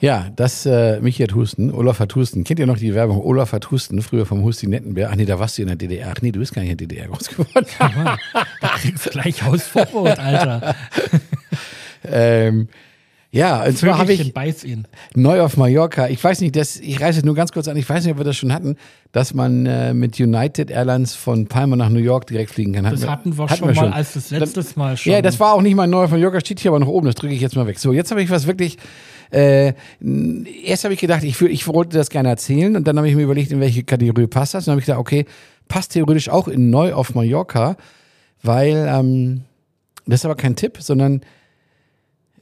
ja, 0.00 0.30
das, 0.34 0.64
äh, 0.64 0.98
Michi 1.00 1.22
hat 1.22 1.34
Husten, 1.34 1.70
Olaf 1.70 2.00
hat 2.00 2.14
Husten. 2.14 2.42
Kennt 2.44 2.58
ihr 2.58 2.66
noch 2.66 2.78
die 2.78 2.94
Werbung? 2.94 3.20
Olaf 3.20 3.52
hat 3.52 3.70
Husten, 3.70 4.00
früher 4.00 4.24
vom 4.24 4.42
Husti 4.42 4.66
Nettenbär. 4.66 5.10
Ach 5.10 5.16
nee, 5.16 5.26
da 5.26 5.38
warst 5.38 5.58
du 5.58 5.62
in 5.62 5.68
der 5.68 5.76
DDR. 5.76 6.14
Ach 6.16 6.22
nee, 6.22 6.32
du 6.32 6.38
bist 6.38 6.54
gar 6.54 6.62
nicht 6.62 6.70
in 6.70 6.78
der 6.78 6.86
DDR 6.86 7.08
groß 7.08 7.28
geworden. 7.28 7.66
Da 7.78 8.68
kriegst 8.78 9.06
du 9.06 9.10
gleich 9.10 9.42
Hausverbot, 9.42 10.18
Alter. 10.18 10.74
ähm, 12.04 12.68
ja, 13.36 13.64
und 13.64 13.76
zwar 13.76 13.98
habe 13.98 14.12
ich 14.12 14.32
neu 15.14 15.40
auf 15.40 15.56
Mallorca. 15.56 16.08
Ich 16.08 16.22
weiß 16.22 16.40
nicht, 16.40 16.56
das, 16.56 16.78
ich 16.78 17.00
reise 17.00 17.18
jetzt 17.18 17.26
nur 17.26 17.34
ganz 17.34 17.52
kurz 17.52 17.68
an. 17.68 17.76
Ich 17.76 17.88
weiß 17.88 18.04
nicht, 18.04 18.12
ob 18.12 18.18
wir 18.18 18.24
das 18.24 18.36
schon 18.36 18.52
hatten, 18.52 18.76
dass 19.12 19.34
man 19.34 19.66
äh, 19.66 19.94
mit 19.94 20.18
United 20.18 20.70
Airlines 20.70 21.14
von 21.14 21.46
Palma 21.46 21.76
nach 21.76 21.90
New 21.90 22.00
York 22.00 22.26
direkt 22.26 22.50
fliegen 22.50 22.72
kann. 22.72 22.84
Das 22.84 23.06
hatten 23.06 23.36
wir 23.36 23.48
schon 23.48 23.74
mal 23.74 23.92
als 23.92 24.14
das 24.14 24.30
letztes 24.30 24.76
Mal 24.76 24.96
schon. 24.96 25.12
Ja, 25.12 25.22
das 25.22 25.38
war 25.38 25.52
auch 25.52 25.62
nicht 25.62 25.74
mal 25.74 25.86
neu 25.86 26.04
auf 26.04 26.10
Mallorca, 26.10 26.40
steht 26.40 26.60
hier 26.60 26.70
aber 26.70 26.80
noch 26.80 26.88
oben. 26.88 27.06
Das 27.06 27.14
drücke 27.14 27.34
ich 27.34 27.40
jetzt 27.40 27.56
mal 27.56 27.66
weg. 27.66 27.78
So, 27.78 27.92
jetzt 27.92 28.10
habe 28.10 28.22
ich 28.22 28.30
was 28.30 28.46
wirklich. 28.46 28.78
Äh, 29.30 29.74
erst 30.64 30.84
habe 30.84 30.94
ich 30.94 31.00
gedacht, 31.00 31.24
ich, 31.24 31.40
ich 31.42 31.66
wollte 31.66 31.96
das 31.98 32.10
gerne 32.10 32.28
erzählen 32.28 32.76
und 32.76 32.86
dann 32.86 32.96
habe 32.96 33.08
ich 33.08 33.16
mir 33.16 33.24
überlegt, 33.24 33.50
in 33.50 33.60
welche 33.60 33.82
Kategorie 33.82 34.28
passt 34.28 34.54
das. 34.54 34.64
Und 34.64 34.68
dann 34.68 34.72
habe 34.72 34.80
ich 34.80 34.86
gedacht, 34.86 35.00
okay, 35.00 35.26
passt 35.68 35.92
theoretisch 35.92 36.28
auch 36.28 36.48
in 36.48 36.70
neu 36.70 36.94
auf 36.94 37.14
Mallorca, 37.14 37.76
weil 38.42 38.86
ähm, 38.88 39.42
das 40.06 40.20
ist 40.20 40.24
aber 40.24 40.36
kein 40.36 40.54
Tipp, 40.54 40.78
sondern 40.80 41.22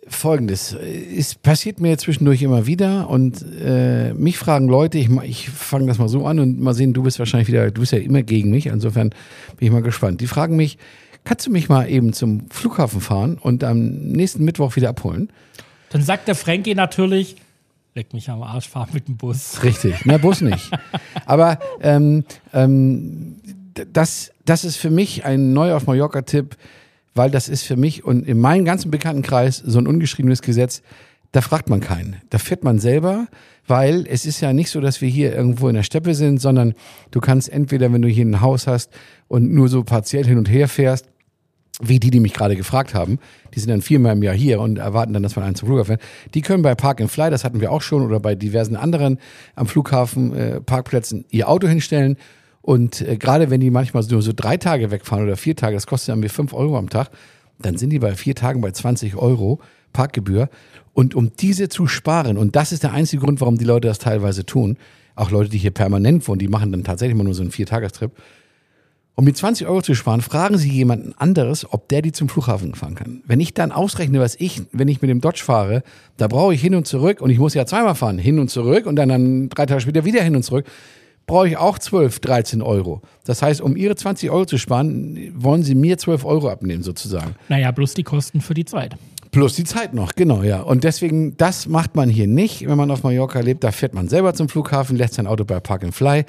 folgendes. 0.08 0.74
Es 0.74 1.34
passiert 1.34 1.80
mir 1.80 1.96
zwischendurch 1.98 2.42
immer 2.42 2.66
wieder 2.66 3.08
und 3.08 3.44
äh, 3.60 4.12
mich 4.14 4.38
fragen 4.38 4.68
Leute, 4.68 4.98
ich, 4.98 5.08
ich 5.22 5.50
fange 5.50 5.86
das 5.86 5.98
mal 5.98 6.08
so 6.08 6.26
an 6.26 6.38
und 6.38 6.60
mal 6.60 6.74
sehen, 6.74 6.92
du 6.92 7.02
bist 7.02 7.18
wahrscheinlich 7.18 7.48
wieder, 7.48 7.70
du 7.70 7.80
bist 7.80 7.92
ja 7.92 7.98
immer 7.98 8.22
gegen 8.22 8.50
mich, 8.50 8.66
insofern 8.66 9.10
bin 9.56 9.66
ich 9.66 9.70
mal 9.70 9.82
gespannt. 9.82 10.20
Die 10.20 10.26
fragen 10.26 10.56
mich, 10.56 10.78
kannst 11.24 11.46
du 11.46 11.50
mich 11.50 11.68
mal 11.68 11.88
eben 11.88 12.12
zum 12.12 12.48
Flughafen 12.50 13.00
fahren 13.00 13.38
und 13.40 13.64
am 13.64 13.86
nächsten 13.88 14.44
Mittwoch 14.44 14.76
wieder 14.76 14.90
abholen? 14.90 15.30
Dann 15.90 16.02
sagt 16.02 16.28
der 16.28 16.34
Frankie 16.34 16.74
natürlich, 16.74 17.36
leck 17.94 18.12
mich 18.12 18.28
am 18.28 18.42
Arsch, 18.42 18.68
fahr 18.68 18.88
mit 18.92 19.08
dem 19.08 19.16
Bus. 19.16 19.62
Richtig, 19.62 19.94
na 20.04 20.18
Bus 20.18 20.40
nicht. 20.40 20.70
Aber 21.26 21.58
ähm, 21.80 22.24
ähm, 22.52 23.36
das, 23.92 24.32
das 24.44 24.64
ist 24.64 24.76
für 24.76 24.90
mich 24.90 25.24
ein 25.24 25.52
neu 25.52 25.72
auf 25.74 25.86
Mallorca-Tipp, 25.86 26.56
weil 27.14 27.30
das 27.30 27.48
ist 27.48 27.62
für 27.62 27.76
mich 27.76 28.04
und 28.04 28.26
in 28.26 28.40
meinem 28.40 28.64
ganzen 28.64 28.90
Bekanntenkreis 28.90 29.58
so 29.58 29.78
ein 29.78 29.86
ungeschriebenes 29.86 30.42
Gesetz, 30.42 30.82
da 31.32 31.40
fragt 31.40 31.68
man 31.68 31.80
keinen. 31.80 32.16
Da 32.30 32.38
fährt 32.38 32.62
man 32.62 32.78
selber, 32.78 33.26
weil 33.66 34.06
es 34.08 34.24
ist 34.24 34.40
ja 34.40 34.52
nicht 34.52 34.70
so, 34.70 34.80
dass 34.80 35.00
wir 35.00 35.08
hier 35.08 35.34
irgendwo 35.34 35.68
in 35.68 35.74
der 35.74 35.82
Steppe 35.82 36.14
sind, 36.14 36.40
sondern 36.40 36.74
du 37.10 37.20
kannst 37.20 37.48
entweder, 37.48 37.92
wenn 37.92 38.02
du 38.02 38.08
hier 38.08 38.24
ein 38.24 38.40
Haus 38.40 38.66
hast 38.66 38.92
und 39.26 39.52
nur 39.52 39.68
so 39.68 39.82
partiell 39.82 40.24
hin 40.24 40.38
und 40.38 40.48
her 40.48 40.68
fährst, 40.68 41.06
wie 41.80 41.98
die, 41.98 42.10
die 42.10 42.20
mich 42.20 42.34
gerade 42.34 42.54
gefragt 42.54 42.94
haben, 42.94 43.18
die 43.52 43.58
sind 43.58 43.70
dann 43.70 43.82
viermal 43.82 44.12
im 44.12 44.22
Jahr 44.22 44.34
hier 44.34 44.60
und 44.60 44.78
erwarten 44.78 45.12
dann, 45.12 45.24
dass 45.24 45.34
man 45.34 45.44
einen 45.44 45.56
zum 45.56 45.66
Flughafen 45.66 45.98
fährt. 45.98 46.34
Die 46.34 46.40
können 46.40 46.62
bei 46.62 46.76
Park 46.76 47.00
and 47.00 47.10
Fly, 47.10 47.30
das 47.30 47.42
hatten 47.42 47.60
wir 47.60 47.72
auch 47.72 47.82
schon, 47.82 48.02
oder 48.02 48.20
bei 48.20 48.36
diversen 48.36 48.76
anderen 48.76 49.18
am 49.56 49.66
Flughafen 49.66 50.34
äh, 50.34 50.60
Parkplätzen 50.60 51.24
ihr 51.30 51.48
Auto 51.48 51.66
hinstellen. 51.66 52.16
Und 52.64 53.02
äh, 53.02 53.18
gerade 53.18 53.50
wenn 53.50 53.60
die 53.60 53.70
manchmal 53.70 54.02
so, 54.02 54.22
so 54.22 54.32
drei 54.34 54.56
Tage 54.56 54.90
wegfahren 54.90 55.22
oder 55.22 55.36
vier 55.36 55.54
Tage, 55.54 55.76
das 55.76 55.86
kostet 55.86 56.08
dann 56.12 56.20
mir 56.20 56.30
fünf 56.30 56.54
Euro 56.54 56.78
am 56.78 56.88
Tag, 56.88 57.10
dann 57.58 57.76
sind 57.76 57.90
die 57.90 57.98
bei 57.98 58.14
vier 58.14 58.34
Tagen 58.34 58.62
bei 58.62 58.70
20 58.70 59.16
Euro 59.16 59.60
Parkgebühr. 59.92 60.48
Und 60.94 61.14
um 61.14 61.32
diese 61.36 61.68
zu 61.68 61.86
sparen, 61.86 62.38
und 62.38 62.56
das 62.56 62.72
ist 62.72 62.82
der 62.82 62.94
einzige 62.94 63.22
Grund, 63.22 63.42
warum 63.42 63.58
die 63.58 63.66
Leute 63.66 63.88
das 63.88 63.98
teilweise 63.98 64.46
tun, 64.46 64.78
auch 65.14 65.30
Leute, 65.30 65.50
die 65.50 65.58
hier 65.58 65.72
permanent 65.72 66.26
wohnen, 66.26 66.38
die 66.38 66.48
machen 66.48 66.72
dann 66.72 66.84
tatsächlich 66.84 67.14
mal 67.18 67.24
nur 67.24 67.34
so 67.34 67.42
einen 67.42 67.50
Viertagestrip, 67.50 68.12
um 69.14 69.26
die 69.26 69.34
20 69.34 69.66
Euro 69.66 69.82
zu 69.82 69.94
sparen, 69.94 70.22
fragen 70.22 70.56
Sie 70.56 70.70
jemanden 70.70 71.12
anderes, 71.18 71.70
ob 71.70 71.88
der 71.88 72.00
die 72.00 72.12
zum 72.12 72.30
Flughafen 72.30 72.74
fahren 72.74 72.94
kann. 72.94 73.22
Wenn 73.26 73.40
ich 73.40 73.52
dann 73.52 73.72
ausrechne, 73.72 74.20
was 74.20 74.36
ich, 74.36 74.62
wenn 74.72 74.88
ich 74.88 75.02
mit 75.02 75.10
dem 75.10 75.20
Dodge 75.20 75.42
fahre, 75.44 75.82
da 76.16 76.28
brauche 76.28 76.54
ich 76.54 76.62
hin 76.62 76.74
und 76.74 76.86
zurück 76.86 77.20
und 77.20 77.28
ich 77.28 77.38
muss 77.38 77.52
ja 77.52 77.66
zweimal 77.66 77.94
fahren, 77.94 78.16
hin 78.16 78.38
und 78.38 78.48
zurück 78.48 78.86
und 78.86 78.96
dann, 78.96 79.10
dann 79.10 79.50
drei 79.50 79.66
Tage 79.66 79.82
später 79.82 80.06
wieder 80.06 80.22
hin 80.22 80.34
und 80.34 80.42
zurück, 80.44 80.64
brauche 81.26 81.48
ich 81.48 81.56
auch 81.56 81.78
12, 81.78 82.20
13 82.20 82.62
Euro. 82.62 83.02
Das 83.24 83.42
heißt, 83.42 83.60
um 83.60 83.76
Ihre 83.76 83.96
20 83.96 84.30
Euro 84.30 84.44
zu 84.44 84.58
sparen, 84.58 85.32
wollen 85.34 85.62
Sie 85.62 85.74
mir 85.74 85.98
12 85.98 86.24
Euro 86.24 86.48
abnehmen 86.50 86.82
sozusagen. 86.82 87.34
Naja, 87.48 87.70
bloß 87.70 87.94
die 87.94 88.02
Kosten 88.02 88.40
für 88.40 88.54
die 88.54 88.64
Zeit. 88.64 88.96
Plus 89.30 89.56
die 89.56 89.64
Zeit 89.64 89.94
noch, 89.94 90.14
genau, 90.14 90.42
ja. 90.42 90.60
Und 90.60 90.84
deswegen, 90.84 91.36
das 91.36 91.66
macht 91.66 91.96
man 91.96 92.08
hier 92.08 92.28
nicht, 92.28 92.68
wenn 92.68 92.76
man 92.76 92.90
auf 92.90 93.02
Mallorca 93.02 93.40
lebt. 93.40 93.64
Da 93.64 93.72
fährt 93.72 93.92
man 93.92 94.08
selber 94.08 94.32
zum 94.34 94.48
Flughafen, 94.48 94.96
lässt 94.96 95.14
sein 95.14 95.26
Auto 95.26 95.44
bei 95.44 95.58
Park 95.58 95.82
and 95.82 95.94
Fly 95.94 96.24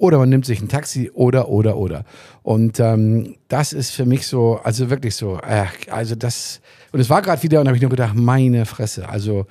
oder 0.00 0.18
man 0.18 0.30
nimmt 0.30 0.46
sich 0.46 0.60
ein 0.60 0.68
Taxi 0.68 1.10
oder, 1.12 1.48
oder, 1.48 1.76
oder. 1.76 2.04
Und 2.42 2.80
ähm, 2.80 3.36
das 3.48 3.72
ist 3.72 3.90
für 3.90 4.06
mich 4.06 4.26
so, 4.26 4.58
also 4.64 4.90
wirklich 4.90 5.14
so, 5.14 5.38
äh, 5.38 5.66
also 5.90 6.14
das, 6.14 6.60
und 6.92 7.00
es 7.00 7.10
war 7.10 7.22
gerade 7.22 7.42
wieder 7.42 7.60
und 7.60 7.66
habe 7.66 7.76
ich 7.76 7.82
nur 7.82 7.90
gedacht, 7.90 8.14
meine 8.14 8.64
Fresse, 8.64 9.08
also 9.08 9.46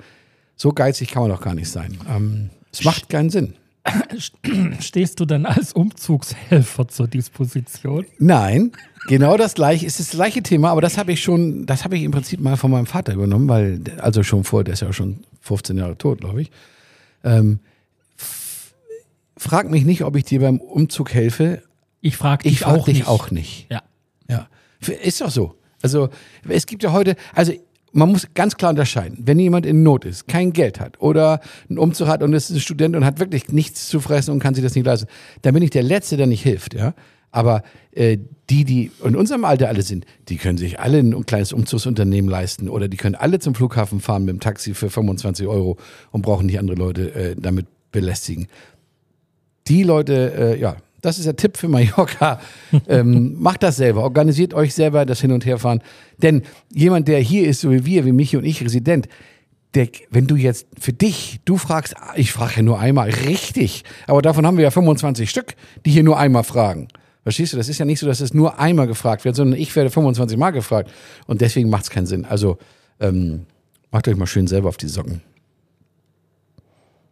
so 0.56 0.72
geizig 0.72 1.10
kann 1.10 1.22
man 1.22 1.30
doch 1.30 1.40
gar 1.40 1.54
nicht 1.54 1.70
sein. 1.70 1.96
Ähm, 2.08 2.50
es 2.72 2.84
macht 2.84 3.08
keinen 3.08 3.30
Sinn. 3.30 3.54
Stehst 4.80 5.20
du 5.20 5.24
dann 5.24 5.46
als 5.46 5.72
Umzugshelfer 5.72 6.88
zur 6.88 7.08
Disposition? 7.08 8.04
Nein, 8.18 8.72
genau 9.08 9.36
das 9.36 9.54
gleiche, 9.54 9.86
ist 9.86 9.98
das 10.00 10.10
gleiche 10.10 10.42
Thema, 10.42 10.70
aber 10.70 10.80
das 10.80 10.98
habe 10.98 11.12
ich 11.12 11.22
schon, 11.22 11.66
das 11.66 11.84
habe 11.84 11.96
ich 11.96 12.02
im 12.02 12.10
Prinzip 12.10 12.40
mal 12.40 12.56
von 12.56 12.70
meinem 12.70 12.86
Vater 12.86 13.14
übernommen, 13.14 13.48
weil, 13.48 13.80
also 13.98 14.22
schon 14.22 14.44
vor, 14.44 14.64
der 14.64 14.74
ist 14.74 14.80
ja 14.80 14.92
schon 14.92 15.24
15 15.40 15.78
Jahre 15.78 15.96
tot, 15.96 16.20
glaube 16.20 16.42
ich. 16.42 16.50
Ähm, 17.24 17.60
frag 19.36 19.70
mich 19.70 19.84
nicht, 19.84 20.04
ob 20.04 20.16
ich 20.16 20.24
dir 20.24 20.40
beim 20.40 20.58
Umzug 20.58 21.12
helfe. 21.14 21.62
Ich 22.00 22.16
frage 22.16 22.44
dich 22.44 22.52
Ich 22.52 22.60
frage 22.60 22.80
auch 22.80 22.84
dich 22.84 22.94
nicht. 22.98 23.08
auch 23.08 23.30
nicht. 23.30 23.66
Ja. 23.70 23.82
Ja. 24.28 24.48
Ist 25.02 25.20
doch 25.20 25.30
so. 25.30 25.54
Also, 25.82 26.10
es 26.48 26.66
gibt 26.66 26.82
ja 26.82 26.92
heute, 26.92 27.16
also, 27.34 27.52
man 27.92 28.10
muss 28.10 28.28
ganz 28.34 28.56
klar 28.56 28.70
unterscheiden. 28.70 29.18
Wenn 29.24 29.38
jemand 29.38 29.66
in 29.66 29.82
Not 29.82 30.04
ist, 30.04 30.28
kein 30.28 30.52
Geld 30.52 30.80
hat 30.80 31.00
oder 31.00 31.40
einen 31.68 31.78
Umzug 31.78 32.08
hat 32.08 32.22
und 32.22 32.32
ist 32.32 32.50
ein 32.50 32.60
Student 32.60 32.96
und 32.96 33.04
hat 33.04 33.18
wirklich 33.18 33.48
nichts 33.48 33.88
zu 33.88 34.00
fressen 34.00 34.32
und 34.32 34.40
kann 34.40 34.54
sich 34.54 34.62
das 34.64 34.74
nicht 34.74 34.86
leisten, 34.86 35.08
dann 35.42 35.54
bin 35.54 35.62
ich 35.62 35.70
der 35.70 35.82
Letzte, 35.82 36.16
der 36.16 36.26
nicht 36.26 36.42
hilft, 36.42 36.74
ja. 36.74 36.94
Aber 37.32 37.62
äh, 37.92 38.18
die, 38.48 38.64
die 38.64 38.90
in 39.04 39.14
unserem 39.14 39.44
Alter 39.44 39.68
alle 39.68 39.82
sind, 39.82 40.04
die 40.28 40.36
können 40.36 40.58
sich 40.58 40.80
alle 40.80 40.98
ein 40.98 41.26
kleines 41.26 41.52
Umzugsunternehmen 41.52 42.28
leisten 42.28 42.68
oder 42.68 42.88
die 42.88 42.96
können 42.96 43.14
alle 43.14 43.38
zum 43.38 43.54
Flughafen 43.54 44.00
fahren 44.00 44.24
mit 44.24 44.34
dem 44.34 44.40
Taxi 44.40 44.74
für 44.74 44.90
25 44.90 45.46
Euro 45.46 45.76
und 46.10 46.22
brauchen 46.22 46.46
nicht 46.46 46.58
andere 46.58 46.76
Leute 46.76 47.14
äh, 47.14 47.36
damit 47.38 47.66
belästigen 47.92 48.48
die 49.70 49.84
Leute, 49.84 50.32
äh, 50.36 50.60
ja, 50.60 50.76
das 51.00 51.18
ist 51.18 51.26
der 51.26 51.36
Tipp 51.36 51.56
für 51.56 51.68
Mallorca. 51.68 52.40
ähm, 52.88 53.36
macht 53.40 53.62
das 53.62 53.76
selber, 53.76 54.02
organisiert 54.02 54.54
euch 54.54 54.74
selber 54.74 55.06
das 55.06 55.20
Hin- 55.20 55.32
und 55.32 55.46
Herfahren. 55.46 55.82
Denn 56.18 56.42
jemand, 56.72 57.08
der 57.08 57.20
hier 57.20 57.46
ist, 57.48 57.60
so 57.60 57.70
wie 57.70 57.84
wir, 57.84 58.04
wie 58.04 58.12
Michi 58.12 58.36
und 58.36 58.44
ich, 58.44 58.62
Resident, 58.62 59.08
der, 59.74 59.88
wenn 60.10 60.26
du 60.26 60.36
jetzt 60.36 60.66
für 60.78 60.92
dich, 60.92 61.40
du 61.44 61.56
fragst, 61.56 61.94
ich 62.16 62.32
frage 62.32 62.56
ja 62.56 62.62
nur 62.62 62.80
einmal, 62.80 63.10
richtig, 63.10 63.84
aber 64.06 64.20
davon 64.20 64.46
haben 64.46 64.56
wir 64.56 64.64
ja 64.64 64.70
25 64.70 65.30
Stück, 65.30 65.54
die 65.86 65.90
hier 65.90 66.02
nur 66.02 66.18
einmal 66.18 66.44
fragen. 66.44 66.88
Verstehst 67.22 67.52
du? 67.52 67.56
Das 67.56 67.68
ist 67.68 67.78
ja 67.78 67.84
nicht 67.84 68.00
so, 68.00 68.06
dass 68.06 68.20
es 68.20 68.32
nur 68.32 68.58
einmal 68.58 68.86
gefragt 68.86 69.24
wird, 69.24 69.36
sondern 69.36 69.60
ich 69.60 69.74
werde 69.76 69.90
25 69.90 70.38
Mal 70.38 70.50
gefragt. 70.50 70.90
Und 71.26 71.40
deswegen 71.42 71.68
macht 71.68 71.84
es 71.84 71.90
keinen 71.90 72.06
Sinn. 72.06 72.24
Also 72.24 72.58
ähm, 72.98 73.46
macht 73.90 74.08
euch 74.08 74.16
mal 74.16 74.26
schön 74.26 74.46
selber 74.46 74.68
auf 74.68 74.78
die 74.78 74.88
Socken. 74.88 75.20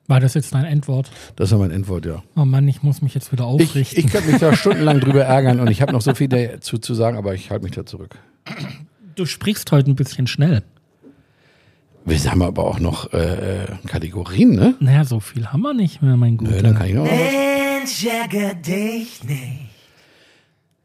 War 0.08 0.20
das 0.20 0.34
jetzt 0.34 0.54
dein 0.54 0.64
Endwort? 0.64 1.10
Das 1.36 1.52
war 1.52 1.58
mein 1.58 1.70
Endwort, 1.70 2.06
ja. 2.06 2.22
Oh 2.34 2.44
Mann, 2.44 2.66
ich 2.66 2.82
muss 2.82 3.02
mich 3.02 3.14
jetzt 3.14 3.30
wieder 3.30 3.44
Ich, 3.44 3.68
aufrichten. 3.68 3.98
ich 4.04 4.10
könnte 4.10 4.30
mich 4.30 4.40
da 4.40 4.56
stundenlang 4.56 5.00
drüber 5.00 5.22
ärgern 5.24 5.60
und 5.60 5.70
ich 5.70 5.82
habe 5.82 5.92
noch 5.92 6.00
so 6.00 6.14
viel 6.14 6.28
dazu 6.28 6.78
zu 6.78 6.94
sagen, 6.94 7.16
aber 7.18 7.34
ich 7.34 7.50
halte 7.50 7.64
mich 7.64 7.72
da 7.74 7.84
zurück. 7.86 8.18
du 9.14 9.26
sprichst 9.26 9.70
heute 9.70 9.90
ein 9.90 9.96
bisschen 9.96 10.26
schnell. 10.26 10.62
Wir 12.06 12.18
haben 12.30 12.40
aber 12.40 12.64
auch 12.64 12.80
noch 12.80 13.12
äh, 13.12 13.64
äh, 13.64 13.66
Kategorien, 13.86 14.52
ne? 14.56 14.74
Naja, 14.80 15.04
so 15.04 15.20
viel 15.20 15.46
haben 15.48 15.60
wir 15.60 15.74
nicht 15.74 16.00
mehr, 16.00 16.16
mein 16.16 16.38
Guter. 16.38 16.52
Nö, 16.52 16.62
dann 16.62 16.74
kann 16.74 16.86
ich 16.86 16.94
noch 16.94 17.04
was. 17.04 17.10
Mensch, 17.10 18.06
ärger 18.06 18.54
dich 18.54 19.22
nicht. 19.24 19.68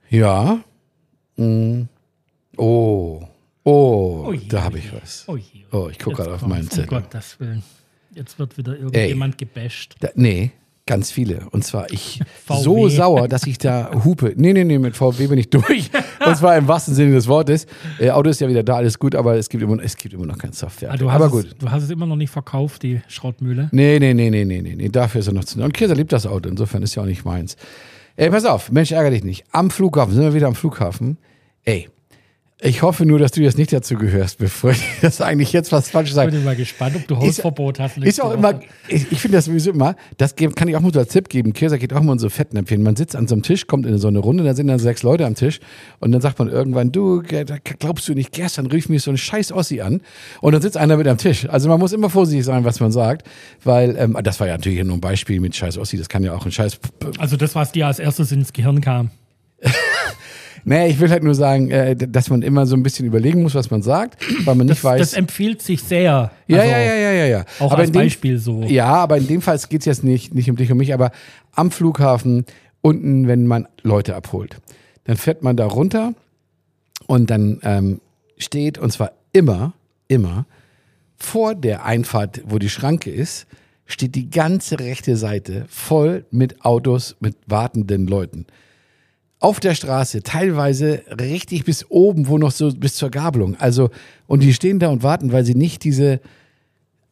Ja. 0.09 0.59
Mm. 1.37 1.83
Oh. 2.57 3.21
Oh, 3.63 4.23
Oh 4.27 4.33
je, 4.33 4.47
da 4.49 4.63
habe 4.63 4.79
ich 4.79 4.91
was. 4.93 5.23
Oh, 5.27 5.37
je. 5.37 5.63
Oh, 5.71 5.87
ich 5.89 5.97
guck 5.97 6.09
Jetzt 6.09 6.17
gerade 6.17 6.35
auf 6.35 6.45
meinen 6.45 6.69
Zettel. 6.69 6.97
Um 6.97 7.03
Gottes 7.03 7.39
Willen. 7.39 7.63
Jetzt 8.15 8.37
wird 8.39 8.57
wieder 8.57 8.77
irgendjemand 8.77 9.37
gebasht. 9.37 9.95
Da, 9.99 10.09
nee, 10.15 10.51
ganz 10.85 11.11
viele. 11.11 11.47
Und 11.51 11.63
zwar 11.63 11.91
ich 11.91 12.21
so 12.47 12.89
sauer, 12.89 13.27
dass 13.27 13.47
ich 13.47 13.57
da 13.57 13.91
hupe. 14.03 14.33
Nee, 14.35 14.53
nee, 14.53 14.63
nee, 14.63 14.77
mit 14.77 14.95
VW 14.95 15.27
bin 15.27 15.39
ich 15.39 15.49
durch. 15.51 15.89
Und 16.25 16.37
zwar 16.37 16.57
im 16.57 16.67
wahrsten 16.67 16.93
Sinne 16.93 17.13
des 17.13 17.27
Wortes. 17.27 17.65
Äh, 17.99 18.11
Auto 18.11 18.29
ist 18.29 18.41
ja 18.41 18.47
wieder 18.47 18.63
da, 18.63 18.75
alles 18.75 18.99
gut, 18.99 19.15
aber 19.15 19.35
es 19.35 19.49
gibt 19.49 19.63
immer, 19.63 19.81
es 19.81 19.97
gibt 19.97 20.13
immer 20.13 20.25
noch 20.25 20.37
kein 20.37 20.53
Software. 20.53 20.91
Ah, 20.91 21.09
aber 21.09 21.25
es, 21.25 21.31
gut. 21.31 21.55
du 21.59 21.71
hast 21.71 21.83
es 21.83 21.89
immer 21.89 22.05
noch 22.05 22.15
nicht 22.15 22.31
verkauft, 22.31 22.83
die 22.83 23.01
Schrottmühle. 23.07 23.69
Nee, 23.71 23.99
nee, 23.99 24.13
nee, 24.13 24.29
nee, 24.29 24.45
nee, 24.45 24.61
nee, 24.61 24.75
nee. 24.75 24.89
Dafür 24.89 25.19
ist 25.21 25.27
er 25.27 25.33
noch 25.33 25.45
zu 25.45 25.61
Und 25.61 25.73
Kirsa 25.73 25.93
liebt 25.93 26.11
das 26.11 26.25
Auto, 26.25 26.49
insofern 26.49 26.83
ist 26.83 26.95
ja 26.95 27.03
auch 27.03 27.07
nicht 27.07 27.25
meins. 27.25 27.55
Ey, 28.15 28.29
pass 28.29 28.45
auf, 28.45 28.71
Mensch, 28.71 28.91
ärgere 28.91 29.11
dich 29.11 29.23
nicht. 29.23 29.43
Am 29.51 29.71
Flughafen, 29.71 30.13
sind 30.13 30.23
wir 30.23 30.35
wieder 30.35 30.47
am 30.47 30.55
Flughafen. 30.55 31.17
Ey, 31.63 31.89
ich 32.63 32.81
hoffe 32.81 33.05
nur, 33.05 33.19
dass 33.19 33.31
du 33.31 33.41
jetzt 33.41 33.57
nicht 33.57 33.73
dazu 33.73 33.95
gehörst, 33.95 34.37
bevor 34.37 34.71
ich 34.71 34.81
das 35.01 35.19
eigentlich 35.21 35.51
jetzt 35.51 35.71
was 35.71 35.89
falsch 35.89 36.09
Ich 36.09 36.15
sage. 36.15 36.31
bin 36.31 36.43
mal 36.43 36.55
gespannt, 36.55 36.95
ob 36.95 37.07
du 37.07 37.17
Hausverbot 37.17 37.79
hast. 37.79 37.97
Ist 37.97 38.21
auch 38.21 38.33
immer, 38.33 38.61
ich, 38.87 39.11
ich 39.11 39.19
finde 39.19 39.37
das 39.37 39.45
sowieso 39.45 39.71
immer, 39.71 39.95
das 40.17 40.35
kann 40.35 40.67
ich 40.67 40.75
auch 40.75 40.81
mal 40.81 40.93
so 40.93 40.99
als 40.99 41.11
Tipp 41.11 41.29
geben. 41.29 41.53
Kirsa 41.53 41.77
geht 41.77 41.93
auch 41.93 42.01
immer 42.01 42.13
in 42.13 42.19
so 42.19 42.29
Fettnäpfchen. 42.29 42.81
Man 42.81 42.95
sitzt 42.95 43.15
an 43.15 43.27
so 43.27 43.35
einem 43.35 43.43
Tisch, 43.43 43.67
kommt 43.67 43.85
in 43.85 43.97
so 43.97 44.07
eine 44.07 44.19
Runde, 44.19 44.43
da 44.43 44.55
sind 44.55 44.67
dann 44.67 44.79
sechs 44.79 45.03
Leute 45.03 45.25
am 45.25 45.35
Tisch 45.35 45.59
und 45.99 46.11
dann 46.13 46.21
sagt 46.21 46.39
man 46.39 46.47
irgendwann, 46.47 46.91
du, 46.91 47.21
glaubst 47.79 48.07
du 48.07 48.13
nicht, 48.13 48.31
gestern 48.31 48.67
rief 48.67 48.87
mich 48.87 49.03
so 49.03 49.11
ein 49.11 49.17
scheiß 49.17 49.51
Ossi 49.51 49.81
an 49.81 50.01
und 50.41 50.53
dann 50.53 50.61
sitzt 50.61 50.77
einer 50.77 50.95
mit 50.97 51.07
am 51.07 51.17
Tisch. 51.17 51.47
Also 51.49 51.67
man 51.67 51.79
muss 51.79 51.91
immer 51.91 52.09
vorsichtig 52.09 52.45
sein, 52.45 52.63
was 52.63 52.79
man 52.79 52.91
sagt, 52.91 53.27
weil, 53.63 53.95
ähm, 53.97 54.17
das 54.23 54.39
war 54.39 54.47
ja 54.47 54.53
natürlich 54.53 54.83
nur 54.83 54.95
ein 54.95 55.01
Beispiel 55.01 55.39
mit 55.41 55.55
scheiß 55.55 55.77
Ossi, 55.77 55.97
das 55.97 56.07
kann 56.07 56.23
ja 56.23 56.33
auch 56.33 56.45
ein 56.45 56.51
scheiß 56.51 56.79
Also 57.17 57.35
das, 57.35 57.55
was 57.55 57.73
dir 57.73 57.87
als 57.87 57.99
erstes 57.99 58.31
ins 58.31 58.53
Gehirn 58.53 58.79
kam. 58.79 59.11
Nee, 60.65 60.87
ich 60.87 60.99
will 60.99 61.09
halt 61.09 61.23
nur 61.23 61.35
sagen, 61.35 61.71
äh, 61.71 61.95
dass 61.95 62.29
man 62.29 62.41
immer 62.41 62.65
so 62.65 62.75
ein 62.75 62.83
bisschen 62.83 63.05
überlegen 63.05 63.41
muss, 63.41 63.53
was 63.55 63.69
man 63.69 63.81
sagt, 63.81 64.17
weil 64.45 64.55
man 64.55 64.67
nicht 64.67 64.77
Das, 64.77 64.83
weiß. 64.83 64.99
das 64.99 65.13
empfiehlt 65.13 65.61
sich 65.61 65.81
sehr. 65.83 66.31
Ja, 66.47 66.57
Also 66.59 66.71
ja, 66.71 66.79
ja, 66.79 66.95
ja, 66.95 67.11
ja, 67.11 67.25
ja. 67.25 67.45
Auch 67.59 67.71
aber 67.71 67.81
als 67.81 67.91
dem, 67.91 68.01
Beispiel 68.01 68.37
so. 68.37 68.63
Ja, 68.63 68.87
aber 68.87 69.17
in 69.17 69.27
dem 69.27 69.41
Fall 69.41 69.57
geht 69.69 69.81
es 69.81 69.85
jetzt 69.85 70.03
nicht, 70.03 70.33
nicht 70.33 70.49
um 70.49 70.55
dich 70.55 70.71
und 70.71 70.77
mich, 70.77 70.93
aber 70.93 71.11
am 71.51 71.71
Flughafen 71.71 72.45
unten, 72.81 73.27
wenn 73.27 73.45
man 73.47 73.67
Leute 73.81 74.15
abholt, 74.15 74.57
dann 75.05 75.17
fährt 75.17 75.43
man 75.43 75.57
da 75.57 75.65
runter 75.65 76.13
und 77.07 77.29
dann 77.29 77.59
ähm, 77.63 78.01
steht, 78.37 78.77
und 78.77 78.91
zwar 78.91 79.11
immer, 79.33 79.73
immer, 80.07 80.45
vor 81.17 81.55
der 81.55 81.85
Einfahrt, 81.85 82.41
wo 82.45 82.59
die 82.59 82.69
Schranke 82.69 83.09
ist, 83.09 83.47
steht 83.85 84.15
die 84.15 84.29
ganze 84.29 84.79
rechte 84.79 85.17
Seite 85.17 85.65
voll 85.69 86.25
mit 86.31 86.63
Autos, 86.65 87.15
mit 87.19 87.35
wartenden 87.47 88.07
Leuten. 88.07 88.45
Auf 89.43 89.59
der 89.59 89.75
Straße, 89.75 90.23
teilweise 90.23 91.01
richtig 91.19 91.65
bis 91.65 91.85
oben, 91.89 92.29
wo 92.29 92.37
noch 92.37 92.51
so 92.51 92.73
bis 92.73 92.95
zur 92.95 93.09
Gabelung. 93.09 93.57
Also, 93.59 93.89
und 94.25 94.41
die 94.41 94.53
stehen 94.53 94.79
da 94.79 94.87
und 94.87 95.03
warten, 95.03 95.33
weil 95.33 95.43
sie 95.43 95.53
nicht 95.53 95.83
diese 95.83 96.21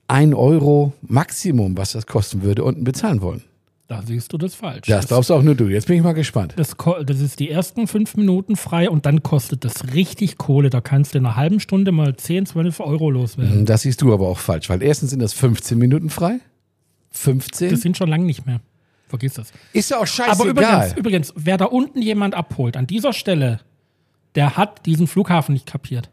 1 0.08 0.34
Euro 0.34 0.94
Maximum, 1.02 1.76
was 1.76 1.92
das 1.92 2.08
kosten 2.08 2.42
würde, 2.42 2.64
unten 2.64 2.86
bezahlen 2.86 3.22
wollen. 3.22 3.44
Da 3.90 4.02
siehst 4.02 4.32
du 4.32 4.38
das 4.38 4.56
falsch. 4.56 4.88
Das 4.88 5.10
glaubst 5.10 5.30
auch 5.30 5.44
nur 5.44 5.56
du. 5.56 5.68
Jetzt 5.68 5.88
bin 5.88 5.98
ich 5.98 6.04
mal 6.04 6.14
gespannt. 6.14 6.54
Das, 6.56 6.78
das 7.06 7.20
ist 7.20 7.42
die 7.42 7.50
ersten 7.50 7.86
fünf 7.86 8.16
Minuten 8.16 8.56
frei 8.56 8.90
und 8.90 9.06
dann 9.06 9.24
kostet 9.24 9.66
das 9.66 9.94
richtig 9.94 10.38
Kohle. 10.38 10.70
Da 10.70 10.80
kannst 10.80 11.14
du 11.14 11.18
in 11.18 11.26
einer 11.26 11.36
halben 11.36 11.60
Stunde 11.60 11.92
mal 11.92 12.16
10, 12.16 12.46
12 12.46 12.80
Euro 12.80 13.12
loswerden. 13.12 13.66
Das 13.66 13.82
siehst 13.82 14.02
du 14.02 14.14
aber 14.14 14.30
auch 14.30 14.40
falsch, 14.40 14.70
weil 14.70 14.82
erstens 14.82 15.10
sind 15.10 15.20
das 15.22 15.34
15 15.34 15.78
Minuten 15.78 16.10
frei. 16.10 16.40
15? 17.10 17.72
Das 17.72 17.82
sind 17.82 17.98
schon 17.98 18.08
lange 18.08 18.24
nicht 18.24 18.46
mehr. 18.46 18.62
Vergiss 19.12 19.34
das. 19.34 19.52
ist 19.74 19.92
ja 19.92 20.00
auch 20.00 20.08
scheißegal. 20.08 20.32
Aber 20.32 20.46
übrigens, 20.46 20.94
übrigens, 20.98 21.34
wer 21.36 21.58
da 21.58 21.66
unten 21.66 22.02
jemand 22.02 22.34
abholt, 22.34 22.76
an 22.78 22.88
dieser 22.88 23.14
Stelle, 23.14 23.60
der 24.36 24.56
hat 24.58 24.86
diesen 24.86 25.06
Flughafen 25.06 25.54
nicht 25.54 25.66
kapiert. 25.68 26.10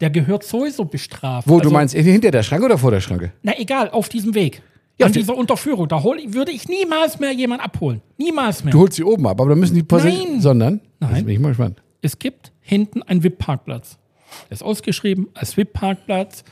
Der 0.00 0.10
gehört 0.10 0.42
sowieso 0.42 0.84
bestraft. 0.84 1.48
Wo, 1.48 1.54
du 1.54 1.60
Also, 1.60 1.70
meinst, 1.70 1.94
hinter 1.94 2.32
der 2.32 2.42
Schranke 2.42 2.66
oder 2.66 2.76
vor 2.78 2.90
der 2.90 3.00
Schranke? 3.00 3.32
Na 3.42 3.56
egal, 3.58 3.90
auf 3.90 4.08
diesem 4.08 4.34
Weg. 4.34 4.60
Ja, 4.98 5.06
an 5.06 5.12
dieser 5.12 5.36
Unterführung. 5.36 5.88
Da 5.88 6.02
hol, 6.02 6.18
würde 6.28 6.52
ich 6.52 6.68
niemals 6.68 7.18
mehr 7.20 7.32
jemand 7.32 7.62
abholen. 7.62 8.00
Niemals 8.18 8.62
mehr. 8.64 8.72
Du 8.72 8.80
holst 8.80 8.94
sie 8.96 9.04
oben 9.04 9.26
ab, 9.26 9.40
aber 9.40 9.50
dann 9.50 9.60
müssen 9.60 9.74
die 9.74 9.82
Passagiere. 9.82 10.24
Nein. 10.32 10.40
Sondern? 10.40 10.80
Nein. 11.00 11.14
Jetzt 11.14 11.24
bin 11.26 11.34
ich 11.34 11.40
mal 11.40 11.48
gespannt. 11.48 11.82
Es 12.02 12.18
gibt 12.18 12.52
hinten 12.60 13.02
einen 13.02 13.22
VIP-Parkplatz. 13.22 13.98
Der 14.50 14.52
ist 14.54 14.62
ausgeschrieben 14.62 15.28
als 15.34 15.56
VIP-Parkplatz. 15.56 16.44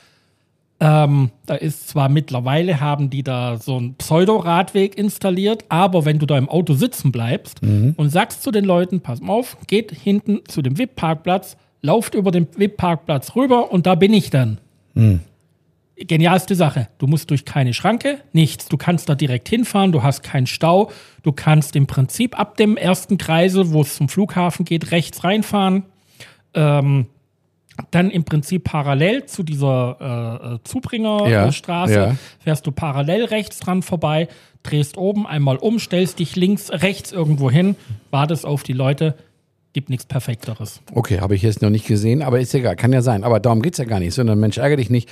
Ähm, 0.84 1.30
da 1.46 1.54
ist 1.54 1.88
zwar 1.88 2.08
mittlerweile 2.08 2.80
haben 2.80 3.08
die 3.08 3.22
da 3.22 3.56
so 3.56 3.76
einen 3.76 3.94
Pseudo-Radweg 3.94 4.98
installiert, 4.98 5.64
aber 5.68 6.04
wenn 6.04 6.18
du 6.18 6.26
da 6.26 6.36
im 6.36 6.48
Auto 6.48 6.74
sitzen 6.74 7.12
bleibst 7.12 7.62
und 7.96 8.08
sagst 8.08 8.42
zu 8.42 8.50
den 8.50 8.64
Leuten, 8.64 9.00
pass 9.00 9.20
mal 9.20 9.32
auf, 9.32 9.56
geht 9.68 9.92
hinten 9.92 10.40
zu 10.48 10.60
dem 10.60 10.76
VIP-Parkplatz, 10.76 11.56
lauft 11.82 12.16
über 12.16 12.32
den 12.32 12.48
VIP-Parkplatz 12.56 13.36
rüber 13.36 13.70
und 13.70 13.86
da 13.86 13.94
bin 13.94 14.12
ich 14.12 14.30
dann. 14.30 14.58
Genialste 15.94 16.56
Sache. 16.56 16.88
Du 16.98 17.06
musst 17.06 17.30
durch 17.30 17.44
keine 17.44 17.74
Schranke, 17.74 18.18
nichts. 18.32 18.66
Du 18.66 18.76
kannst 18.76 19.08
da 19.08 19.14
direkt 19.14 19.48
hinfahren, 19.48 19.92
du 19.92 20.02
hast 20.02 20.24
keinen 20.24 20.48
Stau. 20.48 20.90
Du 21.22 21.30
kannst 21.30 21.76
im 21.76 21.86
Prinzip 21.86 22.36
ab 22.36 22.56
dem 22.56 22.76
ersten 22.76 23.18
Kreisel, 23.18 23.70
wo 23.70 23.82
es 23.82 23.94
zum 23.94 24.08
Flughafen 24.08 24.64
geht, 24.64 24.90
rechts 24.90 25.22
reinfahren. 25.22 25.84
Ähm, 26.54 27.06
dann 27.90 28.10
im 28.10 28.24
Prinzip 28.24 28.64
parallel 28.64 29.26
zu 29.26 29.42
dieser 29.42 29.96
äh, 30.42 30.54
äh, 30.54 30.58
Zubringerstraße 30.64 31.94
Ja, 31.94 32.06
ja. 32.08 32.16
fährst 32.40 32.66
du 32.66 32.72
parallel 32.72 33.24
rechts 33.24 33.58
dran 33.60 33.82
vorbei, 33.82 34.28
drehst 34.62 34.96
oben 34.98 35.26
einmal 35.26 35.56
um, 35.56 35.78
stellst 35.78 36.18
dich 36.18 36.36
links, 36.36 36.70
rechts 36.70 37.12
irgendwo 37.12 37.50
hin, 37.50 37.76
wartest 38.10 38.46
auf 38.46 38.62
die 38.62 38.74
Leute. 38.74 39.14
Gibt 39.72 39.88
nichts 39.88 40.04
Perfekteres. 40.04 40.82
Okay, 40.92 41.20
habe 41.20 41.34
ich 41.34 41.40
jetzt 41.40 41.62
noch 41.62 41.70
nicht 41.70 41.86
gesehen, 41.86 42.20
aber 42.20 42.40
ist 42.40 42.52
egal, 42.54 42.76
kann 42.76 42.92
ja 42.92 43.00
sein. 43.00 43.24
Aber 43.24 43.40
darum 43.40 43.62
geht's 43.62 43.78
ja 43.78 43.86
gar 43.86 44.00
nicht, 44.00 44.12
sondern 44.12 44.38
Mensch, 44.38 44.58
ärgere 44.58 44.76
dich 44.76 44.90
nicht. 44.90 45.08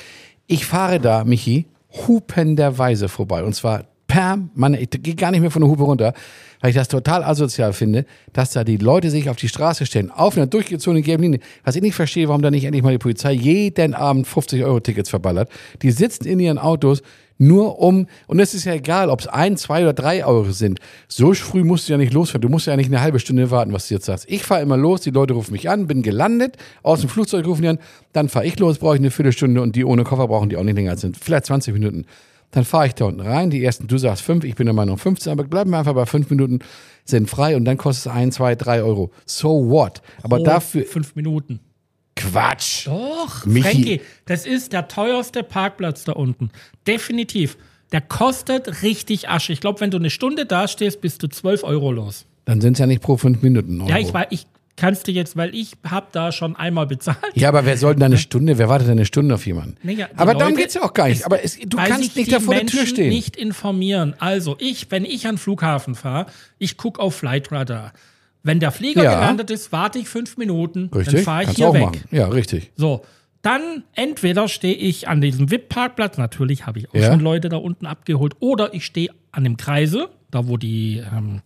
Ich 0.47 0.67
fahre 0.67 1.01
da, 1.01 1.25
Michi, 1.25 1.65
hupenderweise 2.07 3.09
vorbei. 3.09 3.43
Und 3.43 3.55
zwar 3.55 3.85
permanent. 4.11 4.83
Ich 4.83 5.03
gehe 5.03 5.15
gar 5.15 5.31
nicht 5.31 5.41
mehr 5.41 5.53
von 5.53 5.63
der 5.63 5.71
Hupe 5.71 5.85
runter, 5.85 6.13
weil 6.61 6.71
ich 6.71 6.77
das 6.77 6.89
total 6.89 7.23
asozial 7.23 7.73
finde, 7.73 8.05
dass 8.33 8.51
da 8.51 8.65
die 8.65 8.77
Leute 8.77 9.09
sich 9.09 9.31
auf 9.31 9.37
die 9.37 9.49
Straße 9.49 9.87
stellen, 9.87 10.11
auf 10.11 10.37
einer 10.37 10.47
durchgezogenen 10.47 11.05
gelben 11.05 11.23
Linie. 11.23 11.41
Was 11.65 11.77
ich 11.77 11.83
nicht 11.83 11.95
verstehe, 11.95 12.29
warum 12.29 12.43
da 12.43 12.51
nicht 12.51 12.65
endlich 12.65 12.83
mal 12.83 12.91
die 12.93 12.99
Polizei 12.99 13.33
jeden 13.33 13.95
Abend 13.95 14.27
50 14.27 14.65
Euro 14.65 14.81
Tickets 14.81 15.11
verballert. 15.11 15.49
Die 15.83 15.93
sitzen 15.93 16.27
in 16.27 16.41
ihren 16.41 16.59
Autos 16.59 17.03
nur 17.39 17.79
um, 17.79 18.07
und 18.27 18.39
es 18.39 18.53
ist 18.53 18.65
ja 18.67 18.75
egal, 18.75 19.09
ob 19.09 19.21
es 19.21 19.27
ein, 19.27 19.57
zwei 19.57 19.83
oder 19.83 19.95
drei 19.95 20.27
Euro 20.27 20.51
sind. 20.51 20.79
So 21.09 21.33
früh 21.33 21.65
musst 21.65 21.89
du 21.89 21.93
ja 21.93 21.97
nicht 21.97 22.13
losfahren. 22.13 22.43
Du 22.43 22.51
musst 22.51 22.67
ja 22.67 22.77
nicht 22.77 22.89
eine 22.89 23.01
halbe 23.01 23.19
Stunde 23.19 23.51
warten, 23.51 23.73
was 23.73 23.89
du 23.89 23.95
jetzt 23.95 24.05
sagst. 24.05 24.27
Ich 24.29 24.43
fahre 24.43 24.61
immer 24.61 24.77
los, 24.77 25.01
die 25.01 25.11
Leute 25.11 25.33
rufen 25.33 25.53
mich 25.53 25.71
an, 25.71 25.87
bin 25.87 26.03
gelandet, 26.03 26.57
aus 26.83 27.01
dem 27.01 27.09
Flugzeug 27.09 27.47
rufen 27.47 27.63
die 27.63 27.69
an, 27.69 27.79
dann 28.13 28.29
fahre 28.29 28.45
ich 28.45 28.59
los, 28.59 28.79
brauche 28.79 28.97
ich 28.97 29.01
eine 29.01 29.11
Viertelstunde 29.11 29.63
und 29.63 29.75
die 29.75 29.87
ohne 29.87 30.05
Koffer 30.05 30.29
brauchen 30.29 30.51
die 30.51 30.59
auch 30.59 30.65
nicht 30.65 30.75
länger 30.75 30.91
als 30.91 31.01
sind. 31.01 31.17
Vielleicht 31.17 31.47
20 31.47 31.73
Minuten. 31.73 32.05
Dann 32.53 32.65
fahre 32.65 32.87
ich 32.89 32.95
da 32.95 33.05
unten 33.05 33.21
rein, 33.21 33.51
die 33.51 33.63
ersten, 33.65 33.87
du 33.87 33.97
sagst 33.97 34.23
fünf, 34.23 34.45
ich 34.45 34.57
bin 34.57 34.67
der 34.67 34.75
Meinung 34.75 34.99
15, 34.99 35.31
aber 35.33 35.45
bleiben 35.45 35.71
wir 35.71 35.79
einfach 35.79 35.95
bei 35.95 36.05
fünf 36.07 36.31
Minuten, 36.31 36.59
sind 37.05 37.31
frei 37.31 37.55
und 37.57 37.65
dann 37.65 37.77
kostet 37.77 38.07
es 38.07 38.13
ein, 38.13 38.33
zwei, 38.33 38.57
drei 38.57 38.83
Euro. 38.83 39.13
So 39.25 39.69
what? 39.71 40.03
Aber 40.23 40.39
Pro 40.39 40.45
dafür, 40.45 40.85
Fünf 40.85 41.15
Minuten. 41.15 41.61
Quatsch. 42.17 42.87
Doch, 42.87 43.47
Michi. 43.47 43.63
Frankie, 43.63 44.01
das 44.27 44.47
ist 44.47 44.73
der 44.73 44.89
teuerste 44.89 45.43
Parkplatz 45.43 46.05
da 46.05 46.13
unten. 46.13 46.51
Definitiv. 46.87 47.57
Der 47.93 48.01
kostet 48.01 48.83
richtig 48.83 49.29
Asche. 49.29 49.53
Ich 49.53 49.61
glaube, 49.61 49.81
wenn 49.81 49.91
du 49.91 49.97
eine 49.99 50.11
Stunde 50.11 50.45
da 50.47 50.69
stehst, 50.69 51.01
bist 51.01 51.23
du 51.23 51.29
12 51.29 51.65
Euro 51.65 51.93
los. 51.93 52.27
Dann 52.45 52.61
sind 52.61 52.75
es 52.75 52.79
ja 52.79 52.87
nicht 52.87 53.01
pro 53.03 53.17
fünf 53.17 53.43
Minuten. 53.43 53.81
Euro. 53.81 53.91
Ja, 53.91 53.99
ich, 53.99 54.13
war- 54.13 54.31
ich 54.31 54.47
kannst 54.81 55.07
dir 55.07 55.13
jetzt, 55.13 55.37
weil 55.37 55.55
ich 55.55 55.75
habe 55.89 56.07
da 56.11 56.33
schon 56.33 56.57
einmal 56.57 56.87
bezahlt. 56.87 57.19
Ja, 57.35 57.49
aber 57.51 57.65
wer 57.67 57.77
soll 57.77 57.93
denn 57.95 58.01
da 58.01 58.07
eine 58.07 58.19
Stunde, 58.19 58.59
wer 58.59 58.69
wartet 58.69 58.89
denn 58.89 58.99
eine 58.99 59.05
Stunde 59.07 59.35
auf 59.35 59.47
jemanden? 59.47 59.77
Naja, 59.83 60.09
aber 60.17 60.33
darum 60.35 60.49
Leute- 60.55 60.63
geht's 60.63 60.75
ja 60.75 60.83
auch 60.83 60.93
gar 60.95 61.09
nicht. 61.09 61.21
es- 61.21 61.25
aber 61.25 61.45
es, 61.45 61.59
du 61.59 61.77
kannst 61.77 62.17
nicht 62.17 62.33
da 62.33 62.41
vor 62.41 62.55
der 62.55 62.67
Tür 62.67 62.81
Menschen 62.81 62.95
stehen. 62.97 63.11
nicht 63.11 63.37
informieren. 63.37 64.15
Also 64.19 64.57
ich, 64.59 64.91
wenn 64.91 65.05
ich 65.05 65.27
an 65.27 65.35
den 65.35 65.39
Flughafen 65.39 65.95
fahre, 65.95 66.27
ich 66.59 66.77
gucke 66.77 67.01
auf 67.01 67.15
Flightradar. 67.15 67.93
Wenn 68.43 68.59
der 68.59 68.71
Flieger 68.73 69.05
Ja. 69.05 69.15
gelandet 69.21 69.51
ist, 69.51 69.71
warte 69.71 69.99
ich 69.99 70.09
fünf 70.09 70.39
Minuten, 70.39 70.89
Richtig? 70.95 71.15
dann 71.15 71.23
fahre 71.25 71.43
ich 71.43 71.47
Kannst 71.49 71.59
hier 71.59 71.69
auch 71.69 71.75
weg. 71.75 71.83
machen. 71.83 72.01
Ja, 72.11 72.29
richtig. 72.29 72.73
So, 72.75 73.03
dann 73.43 73.85
entweder 73.95 74.49
stehe 74.49 74.75
ich 74.75 75.09
an 75.09 75.21
diesem 75.21 75.51
VIP-Parkplatz, 75.51 76.17
natürlich 76.19 76.67
habe 76.67 76.79
ich 76.79 76.89
auch 76.91 76.95
Ja. 76.95 77.11
schon 77.13 77.21
Leute 77.21 77.49
da 77.51 77.59
unten 77.59 77.85
abgeholt, 77.87 78.35
oder 78.41 78.73
ich 78.75 78.85
stehe 78.87 79.11
an 79.31 79.45
dem 79.45 79.57
Kreise, 79.59 80.09
da 80.31 80.49
wo 80.49 80.57
die 80.57 81.03
ähm, 81.15 81.41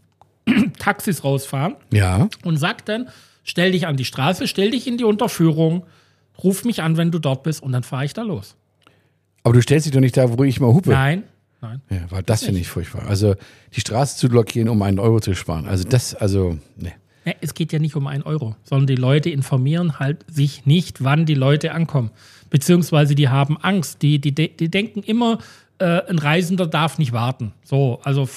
Taxis 0.79 1.25
rausfahren, 1.25 1.77
Ja. 1.93 2.29
und 2.45 2.57
sag 2.57 2.85
dann, 2.87 3.09
stell 3.43 3.73
dich 3.73 3.87
an 3.87 3.97
die 3.97 4.05
Straße, 4.05 4.47
stell 4.49 4.71
dich 4.71 4.87
in 4.87 4.99
die 4.99 5.05
Unterführung, 5.05 5.85
ruf 6.43 6.65
mich 6.65 6.83
an, 6.83 6.97
wenn 6.97 7.11
du 7.11 7.19
dort 7.19 7.43
bist, 7.43 7.63
und 7.63 7.73
dann 7.73 7.83
fahre 7.83 8.05
ich 8.05 8.13
da 8.13 8.23
los. 8.23 8.57
Aber 9.43 9.55
du 9.55 9.63
stellst 9.63 9.87
dich 9.87 9.93
doch 9.93 10.01
nicht 10.01 10.17
da, 10.17 10.37
wo 10.37 10.43
ich 10.45 10.59
mal 10.61 10.73
hupe. 10.73 10.91
Nein, 10.91 11.25
nein. 11.61 11.81
Ja, 11.91 11.99
weil 12.11 12.23
das 12.23 12.45
finde 12.45 12.61
ich 12.61 12.69
furchtbar. 12.69 13.07
Also 13.07 13.35
die 13.75 13.81
Straße 13.81 14.17
zu 14.19 14.29
blockieren, 14.29 14.69
um 14.69 14.81
einen 14.83 14.99
Euro 14.99 15.21
zu 15.21 15.35
sparen. 15.35 15.67
Also 15.67 15.85
das, 15.85 16.15
also, 16.15 16.59
ne. 16.77 16.93
Ja, 17.27 17.33
es 17.41 17.55
geht 17.55 17.73
ja 17.73 17.79
nicht 17.79 17.95
um 17.97 18.07
einen 18.07 18.23
Euro, 18.23 18.55
sondern 18.65 18.87
die 18.87 18.97
Leute 18.97 19.31
informieren 19.31 19.99
halt 19.99 20.25
sich 20.31 20.67
nicht, 20.67 21.03
wann 21.05 21.25
die 21.27 21.35
Leute 21.35 21.73
ankommen. 21.73 22.11
Beziehungsweise 22.51 23.15
die 23.15 23.29
haben 23.29 23.57
Angst. 23.59 24.03
Die, 24.03 24.19
die, 24.19 24.33
die 24.35 24.71
denken 24.71 25.03
immer, 25.03 25.39
äh, 25.79 26.03
ein 26.09 26.19
Reisender 26.19 26.67
darf 26.67 26.99
nicht 26.99 27.13
warten. 27.13 27.53
So, 27.65 28.01
also 28.05 28.29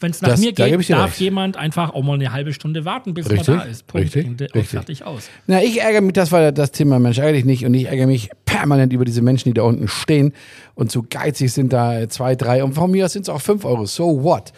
wenn 0.00 0.10
es 0.10 0.20
nach 0.22 0.30
Das- 0.30 0.40
mir 0.40 0.52
geht, 0.52 0.90
darf 0.90 1.10
recht. 1.12 1.20
jemand 1.20 1.56
einfach 1.56 1.94
auch 1.94 2.02
mal 2.02 2.14
eine 2.14 2.32
halbe 2.32 2.52
Stunde 2.52 2.84
warten, 2.84 3.14
bis 3.14 3.30
Richtig, 3.30 3.48
man 3.48 3.58
da 3.58 3.64
ist. 3.64 3.86
Punkt. 3.86 4.04
richtig, 4.06 4.26
Ende, 4.26 4.44
richtig. 4.54 4.68
Fertig 4.68 5.04
aus. 5.04 5.28
Na, 5.46 5.62
ich 5.62 5.80
ärgere 5.80 6.00
mich, 6.02 6.12
das 6.14 6.32
war 6.32 6.52
das 6.52 6.72
Thema, 6.72 6.98
Mensch, 6.98 7.18
ärgere 7.18 7.34
dich 7.34 7.44
nicht. 7.44 7.64
Und 7.64 7.74
ich 7.74 7.86
ärgere 7.86 8.06
mich 8.06 8.30
permanent 8.44 8.92
über 8.92 9.04
diese 9.04 9.22
Menschen, 9.22 9.48
die 9.50 9.54
da 9.54 9.62
unten 9.62 9.88
stehen 9.88 10.32
und 10.74 10.90
so 10.90 11.04
geizig 11.08 11.52
sind 11.52 11.72
da 11.72 12.08
zwei, 12.08 12.34
drei 12.36 12.62
und 12.64 12.74
von 12.74 12.90
mir 12.90 13.04
aus 13.06 13.12
sind 13.12 13.22
es 13.22 13.28
auch 13.28 13.40
fünf 13.40 13.64
Euro. 13.64 13.86
So 13.86 14.22
what? 14.22 14.52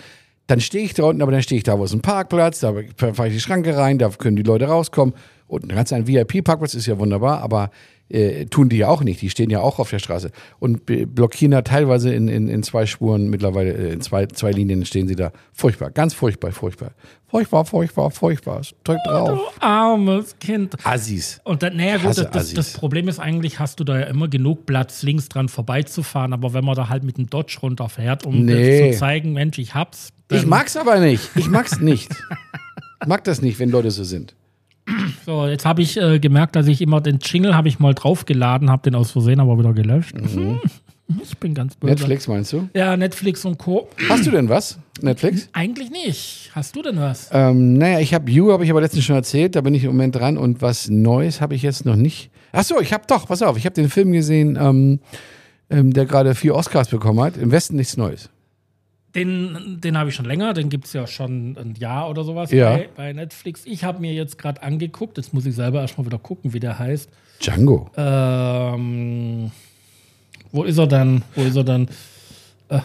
Dann 0.48 0.60
stehe 0.60 0.84
ich 0.84 0.94
da 0.94 1.04
unten, 1.04 1.22
aber 1.22 1.32
dann 1.32 1.42
stehe 1.42 1.56
ich 1.58 1.64
da, 1.64 1.78
wo 1.78 1.84
es 1.84 1.92
ein 1.92 2.02
Parkplatz, 2.02 2.60
da 2.60 2.72
fahre 2.96 3.28
ich 3.28 3.34
die 3.34 3.40
Schranke 3.40 3.76
rein, 3.76 3.98
da 3.98 4.08
können 4.10 4.36
die 4.36 4.42
Leute 4.44 4.66
rauskommen. 4.66 5.14
Und 5.48 5.68
ganz 5.68 5.92
ein 5.92 6.06
VIP-Parkplatz 6.06 6.74
ist 6.74 6.86
ja 6.86 6.98
wunderbar, 6.98 7.40
aber 7.40 7.70
äh, 8.08 8.46
tun 8.46 8.68
die 8.68 8.76
ja 8.78 8.88
auch 8.88 9.02
nicht. 9.02 9.20
Die 9.22 9.30
stehen 9.30 9.50
ja 9.50 9.60
auch 9.60 9.78
auf 9.80 9.90
der 9.90 9.98
Straße 9.98 10.30
und 10.60 10.86
blockieren 10.86 11.50
da 11.52 11.62
teilweise 11.62 12.12
in, 12.14 12.28
in, 12.28 12.48
in 12.48 12.62
zwei 12.62 12.86
Spuren, 12.86 13.28
mittlerweile 13.30 13.72
äh, 13.72 13.92
in 13.92 14.00
zwei, 14.00 14.26
zwei 14.26 14.50
Linien 14.52 14.84
stehen 14.84 15.08
sie 15.08 15.16
da. 15.16 15.32
Furchtbar, 15.52 15.90
ganz 15.90 16.14
furchtbar, 16.14 16.52
furchtbar. 16.52 16.92
Furchtbar, 17.28 17.64
furchtbar, 17.64 18.10
furchtbar. 18.12 18.62
Drück 18.84 18.98
drauf. 19.06 19.28
Du 19.58 19.64
armes 19.64 20.36
Kind. 20.38 20.76
Assis. 20.84 21.40
Und 21.44 21.62
dann, 21.64 21.76
naja, 21.76 21.96
gut, 21.98 22.16
das, 22.16 22.30
das, 22.30 22.54
das 22.54 22.72
Problem 22.74 23.08
ist 23.08 23.18
eigentlich, 23.18 23.58
hast 23.58 23.80
du 23.80 23.84
da 23.84 23.98
ja 24.00 24.06
immer 24.06 24.28
genug 24.28 24.66
Platz, 24.66 25.02
links 25.02 25.28
dran 25.28 25.48
vorbeizufahren. 25.48 26.32
Aber 26.32 26.54
wenn 26.54 26.64
man 26.64 26.76
da 26.76 26.88
halt 26.88 27.02
mit 27.02 27.18
dem 27.18 27.26
Dodge 27.28 27.58
runterfährt, 27.62 28.24
um 28.24 28.44
Nee. 28.44 28.92
zu 28.92 28.98
zeigen, 28.98 29.32
Mensch, 29.32 29.58
ich 29.58 29.74
hab's. 29.74 30.10
Ich 30.30 30.40
dann- 30.42 30.48
mag's 30.48 30.76
aber 30.76 31.00
nicht. 31.00 31.28
Ich 31.34 31.48
mag's 31.48 31.80
nicht. 31.80 32.10
Ich 33.02 33.06
mag 33.08 33.24
das 33.24 33.42
nicht, 33.42 33.58
wenn 33.58 33.70
Leute 33.70 33.90
so 33.90 34.04
sind. 34.04 34.34
So, 35.26 35.44
jetzt 35.44 35.66
habe 35.66 35.82
ich 35.82 35.96
äh, 36.00 36.20
gemerkt, 36.20 36.54
dass 36.54 36.68
ich 36.68 36.80
immer 36.80 37.00
den 37.00 37.18
Jingle 37.20 37.56
habe 37.56 37.66
ich 37.66 37.80
mal 37.80 37.94
draufgeladen, 37.94 38.70
habe 38.70 38.82
den 38.82 38.94
aus 38.94 39.10
Versehen 39.10 39.40
aber 39.40 39.58
wieder 39.58 39.72
gelöscht. 39.72 40.14
Ich 41.22 41.38
bin 41.38 41.54
ganz 41.54 41.76
böse. 41.76 41.92
Mhm. 41.92 41.98
Netflix 42.00 42.26
meinst 42.26 42.52
du? 42.52 42.68
Ja, 42.74 42.96
Netflix 42.96 43.44
und 43.44 43.58
Co. 43.58 43.88
Hast 44.08 44.26
du 44.26 44.32
denn 44.32 44.48
was? 44.48 44.80
Netflix? 45.00 45.48
Eigentlich 45.52 45.88
nicht. 45.92 46.50
Hast 46.52 46.74
du 46.74 46.82
denn 46.82 46.98
was? 46.98 47.30
Ähm, 47.32 47.74
naja, 47.74 48.00
ich 48.00 48.12
habe 48.12 48.28
You, 48.28 48.50
habe 48.50 48.64
ich 48.64 48.70
aber 48.72 48.80
letztens 48.80 49.04
schon 49.04 49.14
erzählt, 49.14 49.54
da 49.54 49.60
bin 49.60 49.72
ich 49.72 49.84
im 49.84 49.90
Moment 49.90 50.16
dran 50.16 50.36
und 50.36 50.62
was 50.62 50.88
Neues 50.88 51.40
habe 51.40 51.54
ich 51.54 51.62
jetzt 51.62 51.84
noch 51.84 51.94
nicht. 51.94 52.30
Ach 52.50 52.64
so, 52.64 52.80
ich 52.80 52.92
habe 52.92 53.04
doch, 53.06 53.28
pass 53.28 53.40
auf, 53.42 53.56
ich 53.56 53.64
habe 53.66 53.74
den 53.74 53.88
Film 53.88 54.10
gesehen, 54.10 54.58
ähm, 54.60 54.98
ähm, 55.70 55.92
der 55.92 56.06
gerade 56.06 56.34
vier 56.34 56.56
Oscars 56.56 56.88
bekommen 56.88 57.20
hat. 57.20 57.36
Im 57.36 57.52
Westen 57.52 57.76
nichts 57.76 57.96
Neues. 57.96 58.28
Den, 59.16 59.78
den 59.80 59.96
habe 59.98 60.10
ich 60.10 60.14
schon 60.14 60.26
länger, 60.26 60.52
den 60.54 60.68
gibt 60.68 60.84
es 60.84 60.92
ja 60.92 61.06
schon 61.06 61.56
ein 61.56 61.74
Jahr 61.78 62.08
oder 62.10 62.22
sowas 62.22 62.52
Ja. 62.52 62.76
bei, 62.76 62.88
bei 62.94 63.12
Netflix. 63.14 63.62
Ich 63.64 63.82
habe 63.82 63.98
mir 64.00 64.12
jetzt 64.12 64.36
gerade 64.38 64.62
angeguckt, 64.62 65.16
jetzt 65.16 65.32
muss 65.34 65.46
ich 65.46 65.54
selber 65.54 65.80
erstmal 65.80 66.06
wieder 66.06 66.18
gucken, 66.18 66.52
wie 66.52 66.60
der 66.60 66.78
heißt. 66.78 67.08
Django. 67.42 67.90
Ähm, 67.96 69.50
wo 70.52 70.62
ist 70.64 70.78
er 70.78 70.86
dann? 70.86 71.22
Wo 71.34 71.42
ist 71.42 71.56
er 71.56 71.64
dann? 71.64 71.88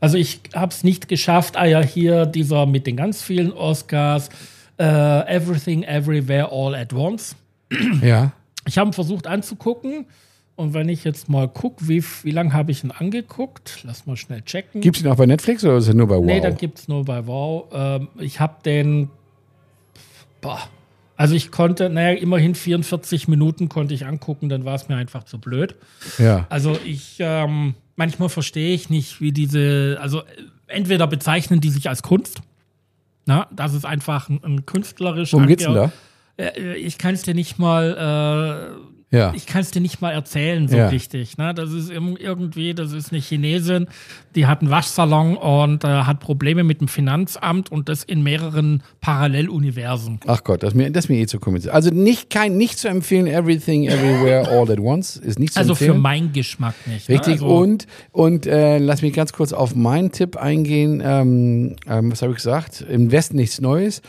Also 0.00 0.18
ich 0.18 0.40
habe 0.54 0.70
es 0.70 0.84
nicht 0.84 1.08
geschafft. 1.08 1.56
Ah 1.56 1.64
ja, 1.64 1.80
hier 1.80 2.26
dieser 2.26 2.66
mit 2.66 2.86
den 2.86 2.94
ganz 2.96 3.22
vielen 3.22 3.52
Oscars. 3.52 4.28
Äh, 4.78 4.84
Everything, 5.34 5.82
Everywhere, 5.82 6.50
All 6.52 6.74
at 6.74 6.92
Once. 6.92 7.34
Ja. 8.02 8.32
Ich 8.66 8.76
habe 8.76 8.92
versucht 8.92 9.26
anzugucken. 9.26 10.04
Und 10.56 10.72
wenn 10.72 10.88
ich 10.88 11.02
jetzt 11.02 11.28
mal 11.28 11.48
gucke, 11.48 11.88
wie, 11.88 12.04
wie 12.22 12.30
lange 12.30 12.52
habe 12.52 12.70
ich 12.70 12.84
ihn 12.84 12.92
angeguckt? 12.92 13.80
Lass 13.82 14.06
mal 14.06 14.16
schnell 14.16 14.42
checken. 14.42 14.80
Gibt 14.80 14.96
es 14.96 15.02
ihn 15.02 15.08
auch 15.08 15.16
bei 15.16 15.26
Netflix 15.26 15.64
oder 15.64 15.78
ist 15.78 15.88
er 15.88 15.94
nur 15.94 16.06
bei 16.06 16.16
Wow? 16.16 16.24
Nee, 16.26 16.40
dann 16.40 16.56
gibt 16.56 16.78
es 16.78 16.86
nur 16.88 17.04
bei 17.04 17.26
Wow. 17.26 17.66
Ähm, 17.72 18.08
ich 18.18 18.38
habe 18.38 18.62
den. 18.64 19.10
Boah. 20.40 20.60
Also 21.16 21.34
ich 21.36 21.50
konnte, 21.52 21.90
naja, 21.90 22.18
immerhin 22.18 22.54
44 22.54 23.28
Minuten 23.28 23.68
konnte 23.68 23.94
ich 23.94 24.04
angucken, 24.06 24.48
dann 24.48 24.64
war 24.64 24.74
es 24.74 24.88
mir 24.88 24.96
einfach 24.96 25.24
zu 25.24 25.38
blöd. 25.38 25.76
ja. 26.18 26.46
Also 26.50 26.76
ich, 26.84 27.16
ähm, 27.20 27.74
manchmal 27.94 28.28
verstehe 28.28 28.74
ich 28.74 28.90
nicht, 28.90 29.20
wie 29.20 29.30
diese, 29.32 29.96
also 30.00 30.20
äh, 30.20 30.24
entweder 30.66 31.06
bezeichnen 31.06 31.60
die 31.60 31.70
sich 31.70 31.88
als 31.88 32.02
Kunst, 32.02 32.42
na, 33.26 33.46
das 33.54 33.74
ist 33.74 33.86
einfach 33.86 34.28
ein, 34.28 34.40
ein 34.42 34.66
künstlerisch. 34.66 35.32
Worum 35.32 35.46
geht's 35.46 35.64
denn 35.64 35.74
da? 35.74 35.92
Äh, 36.36 36.74
Ich 36.78 36.98
kann 36.98 37.14
es 37.14 37.22
dir 37.22 37.34
nicht 37.34 37.58
mal, 37.60 38.76
Ja. 39.14 39.32
ich 39.34 39.46
kann 39.46 39.60
es 39.62 39.70
dir 39.70 39.80
nicht 39.80 40.00
mal 40.00 40.10
erzählen 40.12 40.68
so 40.68 40.76
Ja. 40.76 40.88
richtig. 40.88 41.38
Ne? 41.38 41.54
Das 41.54 41.72
ist 41.72 41.90
irgendwie, 41.90 42.74
das 42.74 42.92
ist 42.92 43.12
eine 43.12 43.20
Chinesin, 43.20 43.86
die 44.34 44.46
hat 44.46 44.60
einen 44.60 44.70
Waschsalon 44.70 45.36
und 45.36 45.84
äh, 45.84 45.88
hat 45.88 46.20
Probleme 46.20 46.64
mit 46.64 46.80
dem 46.80 46.88
Finanzamt 46.88 47.70
und 47.72 47.88
das 47.88 48.04
in 48.04 48.22
mehreren 48.22 48.82
Paralleluniversen. 49.00 50.20
Ach 50.26 50.42
Gott, 50.44 50.62
das 50.62 50.70
ist 50.70 50.74
mir, 50.76 50.90
das 50.90 51.04
ist 51.06 51.08
mir 51.08 51.18
eh 51.18 51.26
zu 51.26 51.38
kompliziert. 51.40 51.74
Also 51.74 51.90
nicht, 51.90 52.30
kein, 52.30 52.56
nicht 52.56 52.78
zu 52.78 52.88
empfehlen, 52.88 53.26
Everything, 53.26 53.84
Everywhere, 53.88 54.48
All 54.48 54.70
at 54.70 54.78
Once. 54.80 55.16
Ist 55.16 55.38
nicht 55.38 55.54
zu 55.54 55.58
Also 55.60 55.74
für 55.74 55.84
empfehlen. 55.86 56.02
meinen 56.02 56.32
Geschmack 56.32 56.74
nicht. 56.86 57.08
Ne? 57.08 57.14
Richtig, 57.16 57.34
Also, 57.34 57.46
und, 57.46 57.86
und 58.12 58.46
äh, 58.46 58.78
lass 58.78 59.02
mich 59.02 59.12
ganz 59.12 59.32
kurz 59.32 59.52
auf 59.52 59.74
meinen 59.74 60.12
Tipp 60.12 60.36
eingehen. 60.36 61.02
Ähm, 61.04 61.76
ähm, 61.88 62.12
was 62.12 62.22
habe 62.22 62.32
ich 62.32 62.36
gesagt? 62.36 62.84
Im 62.88 63.10
Westen 63.12 63.36
nichts 63.36 63.60
Neues. 63.60 64.02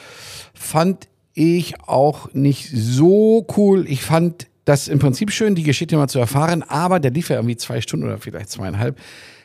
Fand 0.53 1.07
ich 1.33 1.81
auch 1.85 2.33
nicht 2.33 2.69
so 2.73 3.45
cool. 3.57 3.85
Ich 3.89 4.01
fand 4.03 4.47
das 4.65 4.87
im 4.87 4.99
Prinzip 4.99 5.31
schön, 5.31 5.55
die 5.55 5.63
Geschichte 5.63 5.95
mal 5.95 6.07
zu 6.07 6.19
erfahren, 6.19 6.63
aber 6.63 6.99
der 6.99 7.11
lief 7.11 7.29
ja 7.29 7.37
irgendwie 7.37 7.55
zwei 7.55 7.81
Stunden 7.81 8.05
oder 8.05 8.17
vielleicht 8.17 8.49
zweieinhalb. 8.49 8.99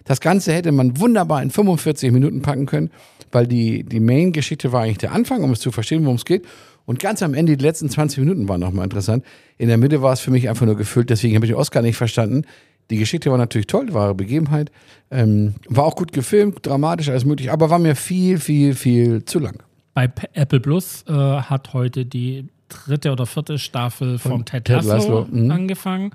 Das 0.04 0.20
Ganze 0.20 0.52
hätte 0.52 0.72
man 0.72 0.98
wunderbar 0.98 1.42
in 1.42 1.50
45 1.50 2.10
Minuten 2.10 2.42
packen 2.42 2.66
können, 2.66 2.90
weil 3.30 3.46
die, 3.46 3.84
die 3.84 4.00
Main-Geschichte 4.00 4.72
war 4.72 4.82
eigentlich 4.82 4.98
der 4.98 5.12
Anfang, 5.12 5.44
um 5.44 5.52
es 5.52 5.60
zu 5.60 5.70
verstehen, 5.70 6.04
worum 6.04 6.16
es 6.16 6.24
geht. 6.24 6.46
Und 6.86 6.98
ganz 6.98 7.22
am 7.22 7.34
Ende, 7.34 7.56
die 7.56 7.64
letzten 7.64 7.88
20 7.88 8.18
Minuten 8.18 8.48
waren 8.48 8.60
nochmal 8.60 8.84
interessant. 8.84 9.24
In 9.58 9.68
der 9.68 9.76
Mitte 9.76 10.02
war 10.02 10.12
es 10.12 10.20
für 10.20 10.30
mich 10.30 10.48
einfach 10.48 10.66
nur 10.66 10.76
gefüllt, 10.76 11.10
deswegen 11.10 11.36
habe 11.36 11.44
ich 11.44 11.52
den 11.52 11.58
Oscar 11.58 11.82
nicht 11.82 11.96
verstanden. 11.96 12.44
Die 12.88 12.96
Geschichte 12.96 13.30
war 13.30 13.38
natürlich 13.38 13.68
toll, 13.68 13.92
wahre 13.92 14.14
Begebenheit. 14.14 14.72
Ähm, 15.10 15.54
war 15.68 15.84
auch 15.84 15.94
gut 15.94 16.12
gefilmt, 16.12 16.66
dramatisch, 16.66 17.08
alles 17.08 17.24
möglich, 17.24 17.52
aber 17.52 17.70
war 17.70 17.78
mir 17.78 17.94
viel, 17.94 18.38
viel, 18.38 18.74
viel 18.74 19.24
zu 19.24 19.38
lang. 19.38 19.62
Bei 19.94 20.10
Apple 20.32 20.60
Plus 20.60 21.04
äh, 21.06 21.12
hat 21.12 21.72
heute 21.72 22.06
die 22.06 22.48
dritte 22.70 23.12
oder 23.12 23.26
vierte 23.26 23.58
Staffel 23.58 24.18
von, 24.18 24.44
Ted, 24.44 24.64
Ted 24.64 24.84
Lasso, 24.84 24.92
Lasso, 24.94 25.28
mhm. 25.30 25.50
angefangen. 25.50 26.12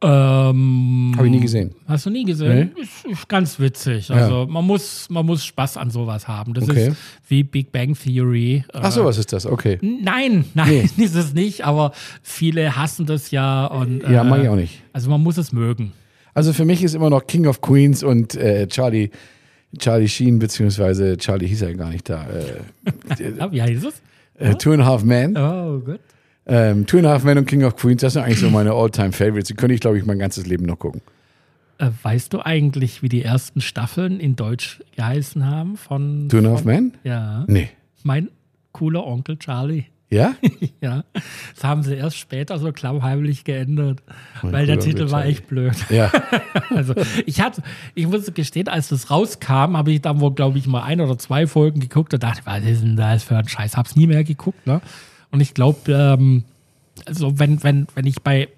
Ähm, 0.00 1.12
Habe 1.16 1.26
ich 1.26 1.32
nie 1.32 1.40
gesehen. 1.40 1.74
Hast 1.88 2.06
du 2.06 2.10
nie 2.10 2.24
gesehen? 2.24 2.70
Ist, 2.76 3.04
ist 3.04 3.28
ganz 3.28 3.58
witzig. 3.58 4.12
Also 4.12 4.46
man 4.48 4.64
muss, 4.64 5.08
man 5.10 5.26
muss 5.26 5.44
Spaß 5.44 5.76
an 5.76 5.90
sowas 5.90 6.28
haben. 6.28 6.54
Das 6.54 6.68
Okay. 6.68 6.88
ist 6.88 6.96
wie 7.26 7.42
Big 7.42 7.72
Bang 7.72 7.94
Theory. 7.94 8.64
Äh, 8.72 8.78
Ach 8.80 8.92
so, 8.92 9.04
was 9.04 9.18
ist 9.18 9.32
das? 9.32 9.44
Okay. 9.44 9.78
Nein, 9.82 10.44
nein, 10.54 10.88
ist 10.96 11.16
es 11.16 11.34
nicht, 11.34 11.64
aber 11.64 11.90
viele 12.22 12.76
hassen 12.76 13.06
das 13.06 13.32
ja 13.32 13.66
und 13.66 14.02
Ja, 14.02 14.22
äh, 14.22 14.24
mag 14.24 14.42
ich 14.42 14.48
auch 14.48 14.54
nicht. 14.54 14.82
Also 14.92 15.10
man 15.10 15.20
muss 15.20 15.36
es 15.36 15.52
mögen. 15.52 15.92
Also 16.32 16.52
für 16.52 16.64
mich 16.64 16.84
ist 16.84 16.94
immer 16.94 17.10
noch 17.10 17.26
King 17.26 17.46
of 17.48 17.60
Queens 17.60 18.04
und 18.04 18.36
äh, 18.36 18.68
Charlie, 18.68 19.10
Charlie 19.76 20.08
Sheen, 20.08 20.38
beziehungsweise 20.38 21.16
Charlie 21.16 21.48
hieß 21.48 21.62
ja 21.62 21.72
gar 21.72 21.90
nicht 21.90 22.08
da. 22.08 22.24
Äh, 22.28 23.50
wie 23.50 23.60
heißt 23.60 23.84
es? 23.84 24.00
Äh, 24.38 24.54
Two 24.56 24.72
and 24.72 24.82
a 24.82 24.86
Half 24.86 25.04
Men. 25.04 25.36
Oh, 25.36 25.80
gut. 25.80 26.00
Ähm, 26.46 26.86
Two 26.86 26.98
and 26.98 27.06
a 27.06 27.10
Half 27.10 27.24
Men 27.24 27.38
und 27.38 27.46
King 27.46 27.64
of 27.64 27.76
Queens, 27.76 28.00
das 28.00 28.14
sind 28.14 28.22
eigentlich 28.22 28.40
so 28.40 28.48
meine 28.50 28.72
All-Time-Favorites. 28.72 29.48
Die 29.48 29.54
könnte 29.54 29.74
ich, 29.74 29.80
glaube 29.80 29.98
ich, 29.98 30.06
mein 30.06 30.18
ganzes 30.18 30.46
Leben 30.46 30.64
noch 30.64 30.78
gucken. 30.78 31.02
Äh, 31.78 31.90
weißt 32.02 32.32
du 32.32 32.40
eigentlich, 32.40 33.02
wie 33.02 33.08
die 33.08 33.22
ersten 33.22 33.60
Staffeln 33.60 34.18
in 34.18 34.34
Deutsch 34.34 34.80
geheißen 34.96 35.46
haben? 35.46 35.76
Von, 35.76 36.28
Two 36.28 36.38
and 36.38 36.46
a 36.46 36.50
Half 36.50 36.64
Men? 36.64 36.94
ja. 37.04 37.44
Nee. 37.46 37.68
Mein 38.02 38.30
cooler 38.72 39.06
Onkel 39.06 39.38
Charlie. 39.38 39.84
Ja? 40.10 40.34
Ja, 40.80 41.02
das 41.54 41.64
haben 41.64 41.82
sie 41.82 41.94
erst 41.96 42.16
später 42.16 42.56
so 42.58 42.70
klammheimlich 42.72 43.42
geändert, 43.44 44.00
Mein 44.42 44.52
weil 44.52 44.66
der 44.66 44.78
Titel 44.78 45.10
war 45.10 45.24
echt 45.24 45.48
blöd. 45.48 45.74
Ja. 45.90 46.10
Also 46.70 46.94
ich 47.26 47.40
hatte, 47.40 47.62
ich 47.94 48.06
muss 48.06 48.32
gestehen, 48.32 48.68
als 48.68 48.88
das 48.88 49.10
rauskam, 49.10 49.76
habe 49.76 49.90
ich 49.92 50.00
dann 50.00 50.20
wohl, 50.20 50.32
glaube 50.34 50.58
ich, 50.58 50.66
mal 50.66 50.82
ein 50.82 51.00
oder 51.00 51.18
zwei 51.18 51.46
Folgen 51.46 51.80
geguckt 51.80 52.14
und 52.14 52.22
dachte, 52.22 52.42
was 52.44 52.62
ist 52.64 52.82
denn 52.82 52.96
das 52.96 53.24
für 53.24 53.36
ein 53.36 53.48
Scheiß? 53.48 53.76
Hab's 53.76 53.96
nie 53.96 54.06
mehr 54.06 54.22
geguckt, 54.24 54.66
ne? 54.66 54.80
Und 55.30 55.40
ich 55.40 55.52
glaube, 55.54 55.92
ähm, 55.92 56.44
also 57.06 57.38
wenn, 57.38 57.62
wenn, 57.64 57.86
wenn 57.94 58.06
ich 58.06 58.22
bei 58.22 58.48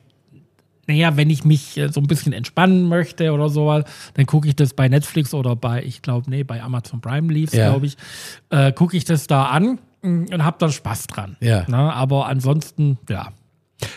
naja, 0.86 1.16
wenn 1.16 1.30
ich 1.30 1.44
mich 1.44 1.76
äh, 1.78 1.88
so 1.88 2.00
ein 2.00 2.06
bisschen 2.08 2.32
entspannen 2.32 2.88
möchte 2.88 3.32
oder 3.32 3.48
sowas, 3.48 3.84
dann 4.14 4.26
gucke 4.26 4.48
ich 4.48 4.56
das 4.56 4.74
bei 4.74 4.88
Netflix 4.88 5.32
oder 5.34 5.54
bei, 5.56 5.82
ich 5.84 6.02
glaube, 6.02 6.28
nee, 6.28 6.42
bei 6.42 6.60
Amazon 6.62 7.00
Prime 7.00 7.32
lief's, 7.32 7.52
Ja. 7.54 7.70
glaube 7.70 7.86
ich, 7.86 7.96
äh, 8.50 8.72
gucke 8.72 8.96
ich 8.96 9.04
das 9.04 9.26
da 9.28 9.44
an 9.46 9.78
und 10.02 10.44
habe 10.44 10.56
dann 10.58 10.72
Spaß 10.72 11.06
dran. 11.08 11.36
Ja. 11.40 11.64
Na, 11.68 11.92
aber 11.92 12.26
ansonsten, 12.26 12.98
ja. 13.08 13.28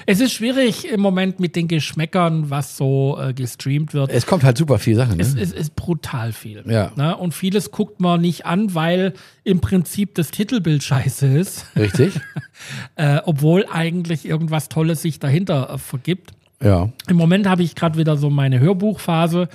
Es 0.06 0.22
ist 0.22 0.32
schwierig 0.32 0.90
im 0.90 1.02
Moment 1.02 1.42
mit 1.42 1.58
den 1.58 1.68
Geschmäckern, 1.68 2.50
was 2.50 2.78
so 2.78 3.18
äh, 3.22 3.34
gestreamt 3.34 3.94
wird. 3.94 4.12
Es 4.12 4.26
kommt 4.26 4.44
halt 4.46 4.58
super 4.58 4.80
viel 4.80 4.96
Sachen. 4.96 5.20
Es, 5.20 5.36
Ne? 5.36 5.42
es 5.42 5.52
ist 5.52 5.76
brutal 5.76 6.32
viel. 6.32 6.64
Ja. 6.68 6.94
Na, 6.96 7.12
und 7.12 7.34
vieles 7.34 7.70
guckt 7.72 8.00
man 8.00 8.22
nicht 8.22 8.46
an, 8.46 8.74
weil 8.76 9.12
im 9.44 9.60
Prinzip 9.60 10.16
das 10.16 10.32
Titelbild 10.32 10.84
scheiße 10.84 11.28
ist, 11.28 11.66
Richtig? 11.76 12.14
äh, 12.96 13.20
obwohl 13.26 13.66
eigentlich 13.70 14.24
irgendwas 14.26 14.70
Tolles 14.70 15.02
sich 15.02 15.20
dahinter 15.20 15.72
äh, 15.74 15.78
vergibt. 15.78 16.32
Ja. 16.62 16.88
Im 17.10 17.18
Moment 17.18 17.46
habe 17.46 17.62
ich 17.64 17.76
gerade 17.76 17.98
wieder 17.98 18.16
so 18.16 18.30
meine 18.30 18.62
Hörbuchphase. 18.62 19.50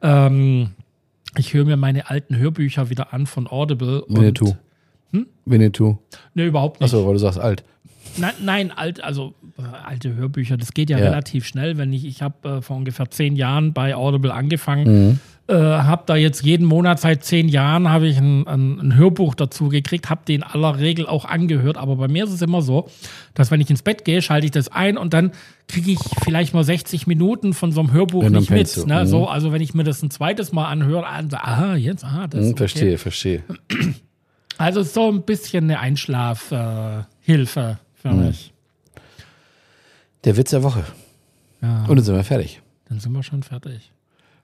Ähm, 0.00 0.70
ich 1.36 1.52
höre 1.52 1.66
mir 1.66 1.76
meine 1.76 2.08
alten 2.08 2.36
Hörbücher 2.38 2.88
wieder 2.88 3.12
an 3.12 3.26
von 3.26 3.46
Audible. 3.46 4.02
und- 4.04 4.16
Winnetou. 4.16 4.56
Hm? 5.20 5.26
Winnetou. 5.44 5.98
Nee, 6.34 6.46
überhaupt 6.46 6.80
nicht. 6.80 6.92
Achso, 6.92 7.06
weil 7.06 7.14
du 7.14 7.18
sagst 7.18 7.38
alt. 7.38 7.64
Nein, 8.18 8.32
nein, 8.42 8.72
alt, 8.74 9.02
also 9.04 9.34
äh, 9.58 9.62
alte 9.86 10.14
Hörbücher, 10.14 10.56
das 10.56 10.72
geht 10.72 10.88
ja, 10.90 10.98
Ja. 10.98 11.04
relativ 11.04 11.44
schnell. 11.46 11.76
Wenn 11.76 11.92
ich, 11.92 12.04
ich 12.06 12.22
habe 12.22 12.48
äh, 12.48 12.62
vor 12.62 12.76
ungefähr 12.76 13.10
zehn 13.10 13.36
Jahren 13.36 13.72
bei 13.74 13.94
Audible 13.94 14.32
angefangen, 14.32 14.84
Mhm. 15.10 15.18
äh, 15.48 15.54
habe 15.54 16.04
da 16.06 16.16
jetzt 16.16 16.42
jeden 16.42 16.66
Monat 16.66 16.98
seit 16.98 17.24
zehn 17.24 17.46
Jahren 17.48 17.90
habe 17.90 18.06
ich 18.06 18.16
ein, 18.16 18.46
ein, 18.46 18.80
ein 18.80 18.96
Hörbuch 18.96 19.34
dazu 19.34 19.68
gekriegt, 19.68 20.08
habe 20.08 20.22
den 20.26 20.36
in 20.36 20.42
aller 20.44 20.78
Regel 20.78 21.06
auch 21.06 21.26
angehört. 21.26 21.76
Aber 21.76 21.96
bei 21.96 22.08
mir 22.08 22.24
ist 22.24 22.32
es 22.32 22.40
immer 22.40 22.62
so, 22.62 22.88
dass 23.34 23.50
wenn 23.50 23.60
ich 23.60 23.68
ins 23.68 23.82
Bett 23.82 24.04
gehe, 24.06 24.22
schalte 24.22 24.46
ich 24.46 24.52
das 24.52 24.68
ein 24.68 24.96
und 24.96 25.12
dann 25.12 25.32
kriege 25.68 25.90
ich 25.90 25.98
vielleicht 26.24 26.54
mal 26.54 26.64
60 26.64 27.06
Minuten 27.06 27.52
von 27.52 27.70
so 27.70 27.80
einem 27.80 27.92
Hörbuch 27.92 28.22
dann 28.22 28.32
nicht 28.32 28.50
mit. 28.50 28.74
du. 28.76 28.86
Ne? 28.86 29.02
Mhm. 29.02 29.06
So, 29.08 29.26
also 29.28 29.52
wenn 29.52 29.60
ich 29.60 29.74
mir 29.74 29.84
das 29.84 30.02
ein 30.02 30.10
zweites 30.10 30.52
Mal 30.52 30.68
anhöre, 30.68 31.06
also, 31.06 31.36
aha, 31.36 31.74
jetzt, 31.76 32.02
aha, 32.02 32.28
das 32.28 32.40
Hm, 32.40 32.46
okay. 32.52 32.56
Verstehe, 32.56 32.98
verstehe. 32.98 33.42
Also 34.58 34.82
so 34.82 35.08
ein 35.10 35.22
bisschen 35.22 35.64
eine 35.64 35.80
Einschlafhilfe 35.80 37.78
äh, 37.78 38.00
für 38.00 38.08
Mhm. 38.12 38.26
mich. 38.26 38.52
Der 40.24 40.36
Witz 40.36 40.50
der 40.50 40.62
Woche. 40.62 40.84
Ja. 41.62 41.84
Und 41.86 41.96
dann 41.96 42.04
sind 42.04 42.14
wir 42.16 42.24
fertig. 42.24 42.60
Dann 42.88 43.00
sind 43.00 43.12
wir 43.12 43.22
schon 43.22 43.42
fertig. 43.42 43.92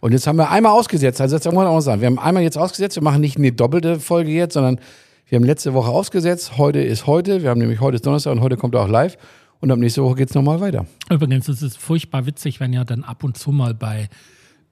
Und 0.01 0.13
jetzt 0.13 0.27
haben 0.27 0.37
wir 0.37 0.51
einmal 0.51 0.73
ausgesetzt, 0.73 1.21
also 1.21 1.37
das 1.37 1.45
muss 1.45 1.55
man 1.55 1.67
auch 1.67 1.81
sagen. 1.81 2.01
Wir 2.01 2.07
haben 2.07 2.19
einmal 2.19 2.43
jetzt 2.43 2.59
ausgesetzt, 2.59 2.97
wir 2.97 3.03
machen 3.05 3.21
nicht 3.21 3.37
eine 3.37 3.53
doppelte 3.53 4.01
Folge 4.01 4.33
jetzt, 4.33 4.55
sondern 4.55 4.81
wir 5.29 5.37
haben 5.37 5.45
letzte 5.45 5.75
Woche 5.75 5.91
ausgesetzt. 5.91 6.59
Heute 6.59 6.81
ist 6.81 7.07
heute, 7.07 7.43
wir 7.43 7.51
haben 7.51 7.61
nämlich 7.61 7.81
heute 7.81 7.95
ist 7.97 8.05
Donnerstag 8.07 8.33
und 8.33 8.41
heute 8.41 8.57
kommt 8.57 8.75
er 8.75 8.81
auch 8.83 8.89
live. 8.89 9.17
Und 9.61 9.71
ab 9.71 9.79
nächste 9.79 10.03
Woche 10.03 10.17
geht 10.17 10.29
es 10.31 10.35
nochmal 10.35 10.61
weiter. 10.61 10.87
Übrigens 11.09 11.49
ist 11.49 11.63
es 11.63 11.77
furchtbar 11.77 12.27
witzig, 12.27 12.59
wenn 12.59 12.73
ihr 12.73 12.85
dann 12.85 13.05
ab 13.05 13.23
und 13.23 13.39
zu 13.39 13.53
mal 13.53 13.75
bei 13.75 14.09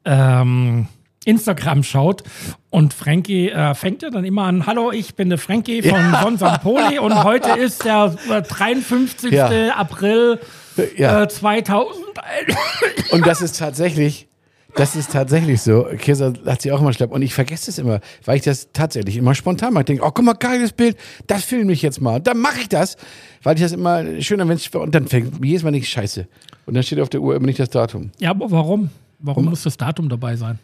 ähm, 0.04 0.88
Instagram 1.24 1.82
schaut 1.82 2.22
und 2.70 2.94
Frankie 2.94 3.50
äh, 3.50 3.74
fängt 3.74 4.02
ja 4.02 4.10
dann 4.10 4.24
immer 4.24 4.44
an, 4.44 4.64
hallo, 4.66 4.90
ich 4.90 5.14
bin 5.14 5.28
der 5.28 5.38
Frankie 5.38 5.82
von 5.82 6.00
Son 6.22 6.38
Sampoli 6.38 6.98
und 6.98 7.24
heute 7.24 7.50
ist 7.58 7.84
der 7.84 8.14
äh, 8.30 8.40
53. 8.42 9.30
Ja. 9.32 9.74
April 9.76 10.38
Ja. 10.96 11.22
äh, 11.24 11.28
2000. 11.28 12.06
Und 13.12 13.26
das 13.26 13.42
ist 13.42 13.58
tatsächlich, 13.58 14.28
das 14.76 14.94
ist 14.96 15.12
tatsächlich 15.12 15.60
so. 15.62 15.86
Kirsa 15.98 16.32
hat 16.46 16.62
sie 16.62 16.72
auch 16.72 16.80
immer 16.80 16.92
schlepp. 16.92 17.10
Und 17.10 17.22
ich 17.22 17.34
vergesse 17.34 17.70
es 17.70 17.78
immer, 17.78 18.00
weil 18.24 18.36
ich 18.36 18.42
das 18.42 18.68
tatsächlich 18.72 19.16
immer 19.16 19.34
spontan 19.34 19.72
mache. 19.74 19.82
Ich 19.82 19.86
denke, 19.86 20.04
oh, 20.04 20.10
guck 20.12 20.24
mal, 20.24 20.34
geiles 20.34 20.72
Bild, 20.72 20.96
das 21.26 21.44
filme 21.44 21.72
ich 21.72 21.82
jetzt 21.82 22.00
mal. 22.00 22.20
Dann 22.20 22.38
mache 22.38 22.60
ich 22.60 22.68
das, 22.68 22.96
weil 23.42 23.56
ich 23.56 23.62
das 23.62 23.72
immer 23.72 24.22
schöner, 24.22 24.48
wenn 24.48 24.56
es, 24.56 24.68
und 24.68 24.94
dann 24.94 25.06
fängt 25.08 25.44
jedes 25.44 25.64
Mal 25.64 25.70
nicht 25.72 25.88
scheiße. 25.88 26.26
Und 26.66 26.74
dann 26.74 26.82
steht 26.82 27.00
auf 27.00 27.08
der 27.10 27.20
Uhr 27.20 27.34
immer 27.34 27.46
nicht 27.46 27.58
das 27.58 27.70
Datum. 27.70 28.10
Ja, 28.20 28.30
aber 28.30 28.50
warum? 28.50 28.90
Warum 29.18 29.46
muss 29.46 29.64
das 29.64 29.76
Datum 29.76 30.08
dabei 30.08 30.36
sein? 30.36 30.58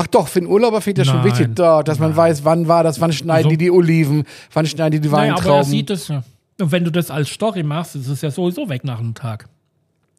Ach 0.00 0.06
doch, 0.06 0.28
für 0.28 0.40
den 0.40 0.48
Urlauber 0.48 0.80
fehlt 0.80 0.96
das 0.98 1.08
schon 1.08 1.24
wichtig, 1.24 1.48
da, 1.56 1.82
dass 1.82 1.98
man 1.98 2.16
weiß, 2.16 2.44
wann 2.44 2.68
war 2.68 2.84
das, 2.84 3.00
wann 3.00 3.12
schneiden 3.12 3.46
Also- 3.46 3.48
die 3.50 3.56
die 3.58 3.70
Oliven, 3.70 4.24
wann 4.52 4.64
schneiden 4.66 4.92
die 4.92 5.00
die 5.00 5.08
Naja, 5.12 5.32
aber 5.34 5.40
er 5.42 5.44
Weintrauben. 5.44 5.70
sieht 5.70 5.90
es 5.90 6.08
ja. 6.08 6.22
Und 6.60 6.72
wenn 6.72 6.84
du 6.84 6.90
das 6.92 7.10
als 7.10 7.28
Story 7.30 7.62
machst, 7.62 7.96
ist 7.96 8.08
es 8.08 8.20
ja 8.22 8.30
sowieso 8.30 8.68
weg 8.68 8.84
nach 8.84 9.00
einem 9.00 9.14
Tag. 9.14 9.48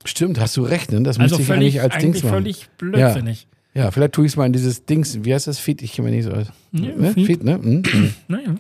Stimmt, 0.06 0.40
hast 0.40 0.56
du 0.58 0.64
recht, 0.64 0.92
ne? 0.92 1.02
Das 1.04 1.20
Also 1.20 1.38
müsste 1.38 1.42
ich 1.44 1.58
eigentlich 1.58 1.82
als 1.82 1.94
eigentlich 1.96 2.12
Dings 2.12 2.24
machen. 2.24 2.34
völlig 2.34 2.70
blödsinnig. 2.78 3.48
Ja, 3.74 3.92
vielleicht 3.92 4.14
tue 4.14 4.26
ich 4.26 4.32
es 4.34 4.36
mal 4.38 4.46
in 4.46 4.54
dieses 4.54 4.86
Dings, 4.86 5.20
wie 5.24 5.34
heißt 5.34 5.48
das? 5.48 5.60
Feed? 5.60 5.82
Ich 5.82 5.94
kenne 5.94 6.10
mir 6.10 6.16
nicht 6.16 6.26
so 6.26 6.32
aus. 6.32 6.48
Ja, 6.72 6.82
ne? 6.96 7.12
Feed. 7.14 7.26
Feed, 7.28 7.44
ne? 7.44 7.54
Hm? 7.62 7.84
Naja. 8.28 8.56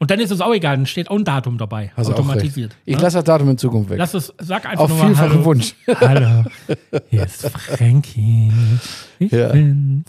Und 0.00 0.10
dann 0.10 0.18
ist 0.18 0.30
es 0.30 0.40
auch 0.40 0.54
egal, 0.54 0.76
dann 0.76 0.86
steht 0.86 1.10
auch 1.10 1.16
ein 1.16 1.24
Datum 1.24 1.58
dabei, 1.58 1.92
auch 1.94 2.08
automatisiert. 2.08 2.74
Ich 2.86 2.96
ne? 2.96 3.02
lasse 3.02 3.18
das 3.18 3.24
Datum 3.24 3.50
in 3.50 3.58
Zukunft 3.58 3.90
weg. 3.90 3.98
Lass 3.98 4.14
es, 4.14 4.32
sag 4.38 4.64
einfach 4.64 4.84
Auf 4.84 4.88
nur 4.88 4.98
mal 4.98 5.06
vielfachen 5.08 5.30
Hallo. 5.32 5.44
Wunsch. 5.44 5.74
Hallo, 6.00 6.44
hier 7.10 7.24
ist 7.24 7.50
Frankie. 7.50 8.50
Ich 9.18 9.30
Ja. 9.30 9.48
bin's. 9.48 10.08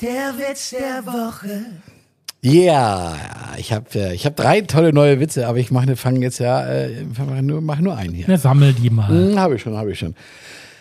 Der 0.00 0.32
Witz 0.38 0.70
der 0.70 1.04
Woche. 1.04 1.62
Ja, 2.42 3.16
ich 3.58 3.72
habe 3.72 4.12
ich 4.14 4.24
hab 4.24 4.36
drei 4.36 4.60
tolle 4.60 4.92
neue 4.92 5.18
Witze, 5.18 5.48
aber 5.48 5.58
ich 5.58 5.72
mache 5.72 5.96
fange 5.96 6.20
jetzt 6.20 6.38
ja, 6.38 6.64
äh, 6.64 7.04
mach 7.18 7.42
nur, 7.42 7.60
mach 7.60 7.80
nur 7.80 7.96
einen 7.96 8.14
hier. 8.14 8.28
Ne, 8.28 8.38
sammel 8.38 8.72
die 8.72 8.88
mal. 8.88 9.08
Hm, 9.08 9.38
habe 9.38 9.56
ich 9.56 9.62
schon, 9.62 9.76
habe 9.76 9.90
ich 9.90 9.98
schon. 9.98 10.14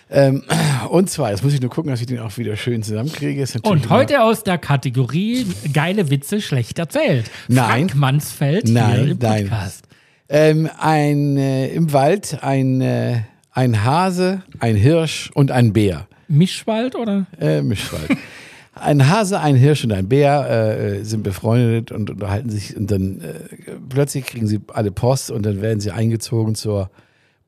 Ähm, 0.10 0.44
und 0.90 1.10
zwar, 1.10 1.32
jetzt 1.32 1.44
muss 1.44 1.54
ich 1.54 1.62
nur 1.62 1.70
gucken, 1.70 1.92
dass 1.92 2.02
ich 2.02 2.08
den 2.08 2.20
auch 2.20 2.38
wieder 2.38 2.56
schön 2.56 2.84
zusammenkriege. 2.84 3.46
Und 3.64 3.90
heute 3.90 4.24
aus 4.24 4.44
der 4.44 4.58
Kategorie 4.58 5.46
geile 5.74 6.10
Witze 6.10 6.42
schlecht 6.42 6.80
erzählt. 6.80 7.30
Nein. 7.48 7.66
Frank 7.68 7.96
Mansfeld 7.96 8.68
Nein, 8.68 8.94
hier 8.94 9.12
im 9.12 9.18
nein. 9.20 9.50
Podcast. 9.50 9.86
Ähm, 10.30 10.70
ein, 10.78 11.38
äh, 11.38 11.70
Im 11.70 11.92
Wald 11.92 12.44
ein, 12.44 12.82
äh, 12.82 13.22
ein 13.52 13.84
Hase, 13.84 14.44
ein 14.60 14.76
Hirsch 14.76 15.32
und 15.34 15.52
ein 15.52 15.74
Bär. 15.74 16.08
Mischwald 16.28 16.96
oder? 16.96 17.26
Äh, 17.40 17.64
Mischwald. 17.64 18.10
ein 18.76 19.10
Hase, 19.10 19.40
ein 19.40 19.56
Hirsch 19.56 19.84
und 19.84 19.92
ein 19.92 20.08
Bär 20.08 20.50
äh, 20.50 21.04
sind 21.04 21.24
befreundet 21.24 21.92
und 21.92 22.12
unterhalten 22.12 22.50
sich 22.50 22.78
und 22.78 22.92
dann 22.92 23.22
äh, 23.22 23.74
plötzlich 23.90 24.26
kriegen 24.26 24.48
sie 24.48 24.60
alle 24.68 24.92
Post 24.92 25.32
und 25.32 25.46
dann 25.46 25.62
werden 25.62 25.80
sie 25.80 25.92
eingezogen 25.92 26.54
zur 26.54 26.92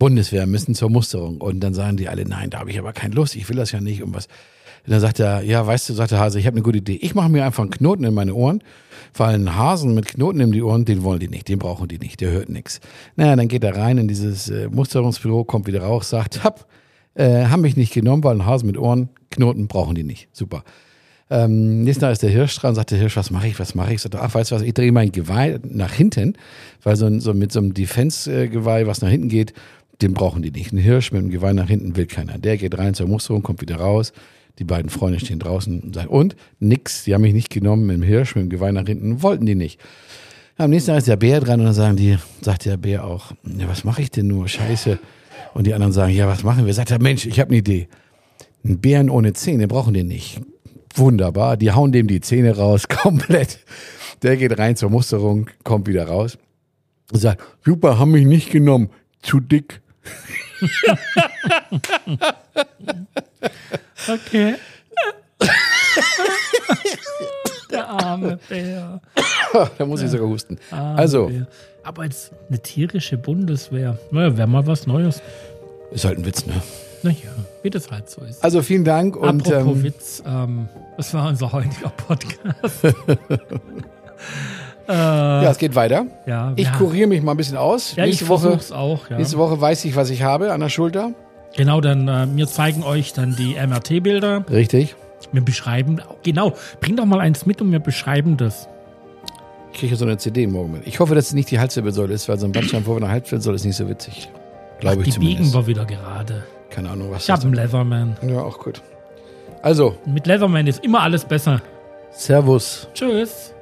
Bundeswehr, 0.02 0.48
müssen 0.48 0.74
zur 0.74 0.90
Musterung. 0.90 1.40
Und 1.42 1.60
dann 1.60 1.76
sagen 1.76 1.96
die 1.96 2.10
alle, 2.10 2.26
nein, 2.26 2.50
da 2.50 2.58
habe 2.62 2.72
ich 2.72 2.80
aber 2.80 2.92
keine 2.92 3.14
Lust, 3.14 3.36
ich 3.36 3.48
will 3.50 3.56
das 3.56 3.72
ja 3.72 3.80
nicht. 3.80 4.02
Und 4.02 4.16
was. 4.16 4.26
Und 4.84 4.94
dann 4.94 5.00
sagt 5.00 5.20
er, 5.20 5.44
ja, 5.44 5.68
weißt 5.68 5.90
du, 5.90 5.94
sagt 5.94 6.10
der 6.10 6.18
Hase, 6.18 6.40
ich 6.40 6.48
habe 6.48 6.56
eine 6.56 6.64
gute 6.64 6.80
Idee. 6.80 6.98
Ich 7.04 7.14
mache 7.14 7.30
mir 7.30 7.46
einfach 7.46 7.62
einen 7.62 7.70
Knoten 7.70 8.04
in 8.04 8.16
meine 8.16 8.34
Ohren, 8.34 8.64
weil 9.14 9.36
einen 9.36 9.56
Hasen 9.56 9.94
mit 9.94 10.08
Knoten 10.08 10.40
in 10.40 10.52
die 10.52 10.64
Ohren, 10.64 10.86
den 10.86 11.04
wollen 11.04 11.20
die 11.20 11.28
nicht, 11.28 11.48
den 11.50 11.60
brauchen 11.60 11.88
die 11.88 12.00
nicht, 12.00 12.20
der 12.20 12.32
hört 12.32 12.50
nichts. 12.50 12.80
Naja, 13.16 13.36
dann 13.36 13.48
geht 13.48 13.64
er 13.64 13.78
rein 13.78 14.00
in 14.00 14.08
dieses 14.08 14.50
äh, 14.50 14.70
Musterungsbüro, 14.70 15.44
kommt 15.44 15.68
wieder 15.68 15.84
raus, 15.84 16.10
sagt, 16.10 16.44
hab, 16.44 16.66
äh, 17.14 17.46
haben 17.46 17.62
mich 17.62 17.78
nicht 17.78 17.94
genommen, 17.94 18.24
weil 18.24 18.38
ein 18.38 18.46
Hasen 18.48 18.66
mit 18.66 18.80
Ohren, 18.80 19.10
Knoten 19.30 19.68
brauchen 19.68 19.94
die 19.94 20.04
nicht. 20.04 20.30
Super. 20.32 20.64
Ähm, 21.30 21.84
nächsten 21.84 22.04
ist 22.06 22.24
der 22.24 22.30
Hirsch 22.32 22.58
dran, 22.58 22.74
sagt 22.74 22.90
der 22.90 22.98
Hirsch, 22.98 23.16
was 23.16 23.30
mache 23.30 23.48
ich, 23.48 23.60
was 23.60 23.76
mache 23.76 23.94
ich? 23.94 24.02
Sagt 24.02 24.16
er, 24.16 24.24
ach, 24.24 24.34
weißt 24.34 24.50
du 24.50 24.56
was, 24.56 24.64
ich 24.64 24.74
drehe 24.74 24.92
mein 24.92 25.12
Geweih 25.12 25.60
nach 25.64 25.94
hinten, 25.94 26.34
weil 26.82 26.96
so, 26.96 27.06
ein, 27.06 27.22
so 27.22 27.34
mit 27.34 27.52
so 27.52 27.60
einem 27.60 27.74
Defense-Geweih, 27.74 28.88
was 28.88 29.02
nach 29.02 29.10
hinten 29.10 29.30
geht, 29.30 29.54
den 30.02 30.14
brauchen 30.14 30.42
die 30.42 30.52
nicht. 30.52 30.74
Ein 30.74 30.78
Hirsch 30.78 31.12
mit 31.12 31.22
dem 31.22 31.30
Geweih 31.30 31.54
nach 31.54 31.68
hinten 31.68 31.96
will 31.96 32.06
keiner. 32.06 32.38
Der 32.38 32.58
geht 32.58 32.78
rein 32.78 32.94
zur 32.94 33.08
Musterung, 33.08 33.44
kommt 33.44 33.62
wieder 33.62 33.78
raus. 33.78 34.14
Die 34.60 34.64
beiden 34.64 34.90
Freunde 34.90 35.20
stehen 35.20 35.40
draußen 35.40 35.80
und 35.80 35.96
sagen, 35.96 36.10
und? 36.10 36.36
Nix, 36.60 37.06
die 37.06 37.14
haben 37.14 37.22
mich 37.22 37.34
nicht 37.34 37.50
genommen 37.50 37.86
mit 37.86 37.96
dem 37.98 38.04
Hirsch, 38.04 38.36
mit 38.36 38.44
dem 38.44 38.50
Geweih 38.50 38.72
nach 38.72 38.86
hinten, 38.86 39.22
wollten 39.22 39.46
die 39.46 39.56
nicht. 39.56 39.80
Am 40.58 40.70
nächsten 40.70 40.92
Tag 40.92 41.00
ist 41.00 41.08
der 41.08 41.16
Bär 41.16 41.40
dran 41.40 41.60
und 41.60 41.66
dann 41.66 41.74
sagen 41.74 41.96
die, 41.96 42.18
sagt 42.42 42.66
der 42.66 42.78
Bär 42.78 43.06
auch, 43.06 43.32
ja, 43.44 43.68
was 43.68 43.84
mache 43.84 44.02
ich 44.02 44.12
denn 44.12 44.28
nur? 44.28 44.48
Scheiße. 44.48 45.00
Und 45.54 45.66
die 45.66 45.74
anderen 45.74 45.94
sagen, 45.94 46.14
ja, 46.14 46.28
was 46.28 46.44
machen 46.44 46.66
wir? 46.66 46.74
Sagt 46.74 46.92
er, 46.92 47.02
Mensch, 47.02 47.26
ich 47.26 47.40
habe 47.40 47.50
eine 47.50 47.58
Idee. 47.58 47.88
Ein 48.64 48.80
Bären 48.80 49.10
ohne 49.10 49.34
Zähne 49.34 49.68
brauchen 49.68 49.94
den 49.94 50.08
nicht. 50.08 50.40
Wunderbar. 50.94 51.58
Die 51.58 51.72
hauen 51.72 51.92
dem 51.92 52.08
die 52.08 52.22
Zähne 52.22 52.56
raus, 52.56 52.88
komplett. 52.90 53.60
Der 54.22 54.38
geht 54.38 54.58
rein 54.60 54.76
zur 54.76 54.90
Musterung, 54.90 55.50
kommt 55.64 55.88
wieder 55.88 56.06
raus 56.06 56.38
und 57.12 57.20
sagt, 57.20 57.42
super, 57.66 57.98
haben 57.98 58.12
mich 58.12 58.26
nicht 58.26 58.52
genommen. 58.52 58.90
Zu 59.22 59.40
dick. 59.40 59.81
Okay. 64.08 64.56
der 67.72 67.88
arme 67.90 68.40
Bär. 68.50 69.02
da 69.78 69.86
muss 69.86 70.02
ich 70.02 70.10
sogar 70.10 70.28
husten. 70.28 70.58
Arme 70.72 70.98
Also, 71.00 71.28
Bär. 71.28 71.48
Aber 71.84 72.04
jetzt 72.04 72.32
eine 72.50 72.60
tierische 72.62 73.18
Bundeswehr. 73.18 73.98
Naja, 74.12 74.38
wäre 74.38 74.48
mal 74.48 74.66
was 74.68 74.86
Neues. 74.88 75.22
ist 75.92 76.06
halt 76.06 76.20
ein 76.20 76.26
Witz, 76.26 76.46
ne? 76.46 76.62
Naja, 77.04 77.18
wie 77.64 77.70
das 77.72 77.90
halt 77.90 78.10
so 78.10 78.22
ist. 78.22 78.44
Also 78.44 78.62
vielen 78.62 78.84
Dank 78.86 79.16
und 79.16 79.48
Apropos 79.48 79.78
ähm, 79.78 79.84
Witz, 79.84 80.24
ähm, 80.26 80.70
das 80.98 81.14
war 81.14 81.28
unser 81.30 81.52
heutiger 81.52 81.90
Podcast. 81.90 82.84
äh, 84.88 84.94
ja, 84.94 85.52
es 85.52 85.58
geht 85.58 85.76
weiter. 85.76 86.06
ja, 86.26 86.54
Ich 86.56 86.66
ja. 86.66 86.72
kuriere 86.74 87.08
mich 87.08 87.22
mal 87.22 87.32
ein 87.32 87.38
bisschen 87.38 87.58
aus. 87.58 87.96
Ja, 87.96 88.04
ich 88.06 88.22
nächste, 88.22 88.30
Woche, 88.30 88.60
auch. 88.76 89.10
Nächste 89.10 89.38
Woche 89.38 89.60
weiß 89.60 89.86
ich, 89.86 89.96
was 89.96 90.10
ich 90.10 90.24
habe 90.24 90.52
an 90.52 90.60
der 90.60 90.70
Schulter. 90.70 91.12
Genau, 91.56 91.82
dann 91.82 92.08
äh, 92.08 92.28
wir 92.36 92.48
zeigen 92.48 92.84
euch 92.84 93.14
dann 93.14 93.36
die 93.36 93.56
MRT-Bilder. 93.56 94.46
Richtig. 94.50 94.96
Wir 95.32 95.42
beschreiben, 95.44 96.02
genau, 96.24 96.54
bring 96.80 96.96
doch 96.96 97.06
mal 97.06 97.20
eins 97.20 97.46
mit 97.46 97.62
und 97.62 97.72
wir 97.72 97.80
beschreiben 97.80 98.38
das. 98.38 98.68
Ich 99.74 99.80
kriege 99.80 99.96
so 99.96 100.06
eine 100.06 100.18
CD 100.18 100.48
morgen 100.48 100.72
mit. 100.74 100.88
Ich 100.88 101.00
hoffe, 101.00 101.16
dass 101.16 101.28
es 101.28 101.34
nicht 101.34 101.50
die 101.52 101.60
Halswirbelsäule 101.60 102.14
ist, 102.14 102.28
weil 102.28 102.38
so 102.38 102.46
ein 102.46 102.52
Bandscheiben 102.52 102.86
vor 102.86 102.98
einer 102.98 103.10
Halswirbelsäule 103.10 103.56
ist 103.56 103.66
nicht 103.66 103.78
so 103.78 103.88
witzig. 103.88 104.30
Glaube 104.80 105.04
ich 105.04 105.14
die 105.14 105.20
biegen 105.20 105.46
zumindest. 105.46 105.54
wir 105.56 105.68
wieder 105.68 105.86
gerade. 105.86 106.44
Keine 106.70 106.90
Ahnung, 106.90 107.12
was 107.12 107.24
Ich 107.24 107.30
habe 107.30 107.44
einen 107.44 107.54
Leatherman. 107.54 108.18
Ja, 108.28 108.42
auch 108.42 108.58
gut. 108.58 108.82
Also, 109.62 109.96
Mit 110.06 110.26
Leatherman 110.26 110.66
ist 110.68 110.84
immer 110.84 111.02
alles 111.02 111.24
besser. 111.24 111.62
Servus. 112.12 112.88
Tschüss. 112.94 113.54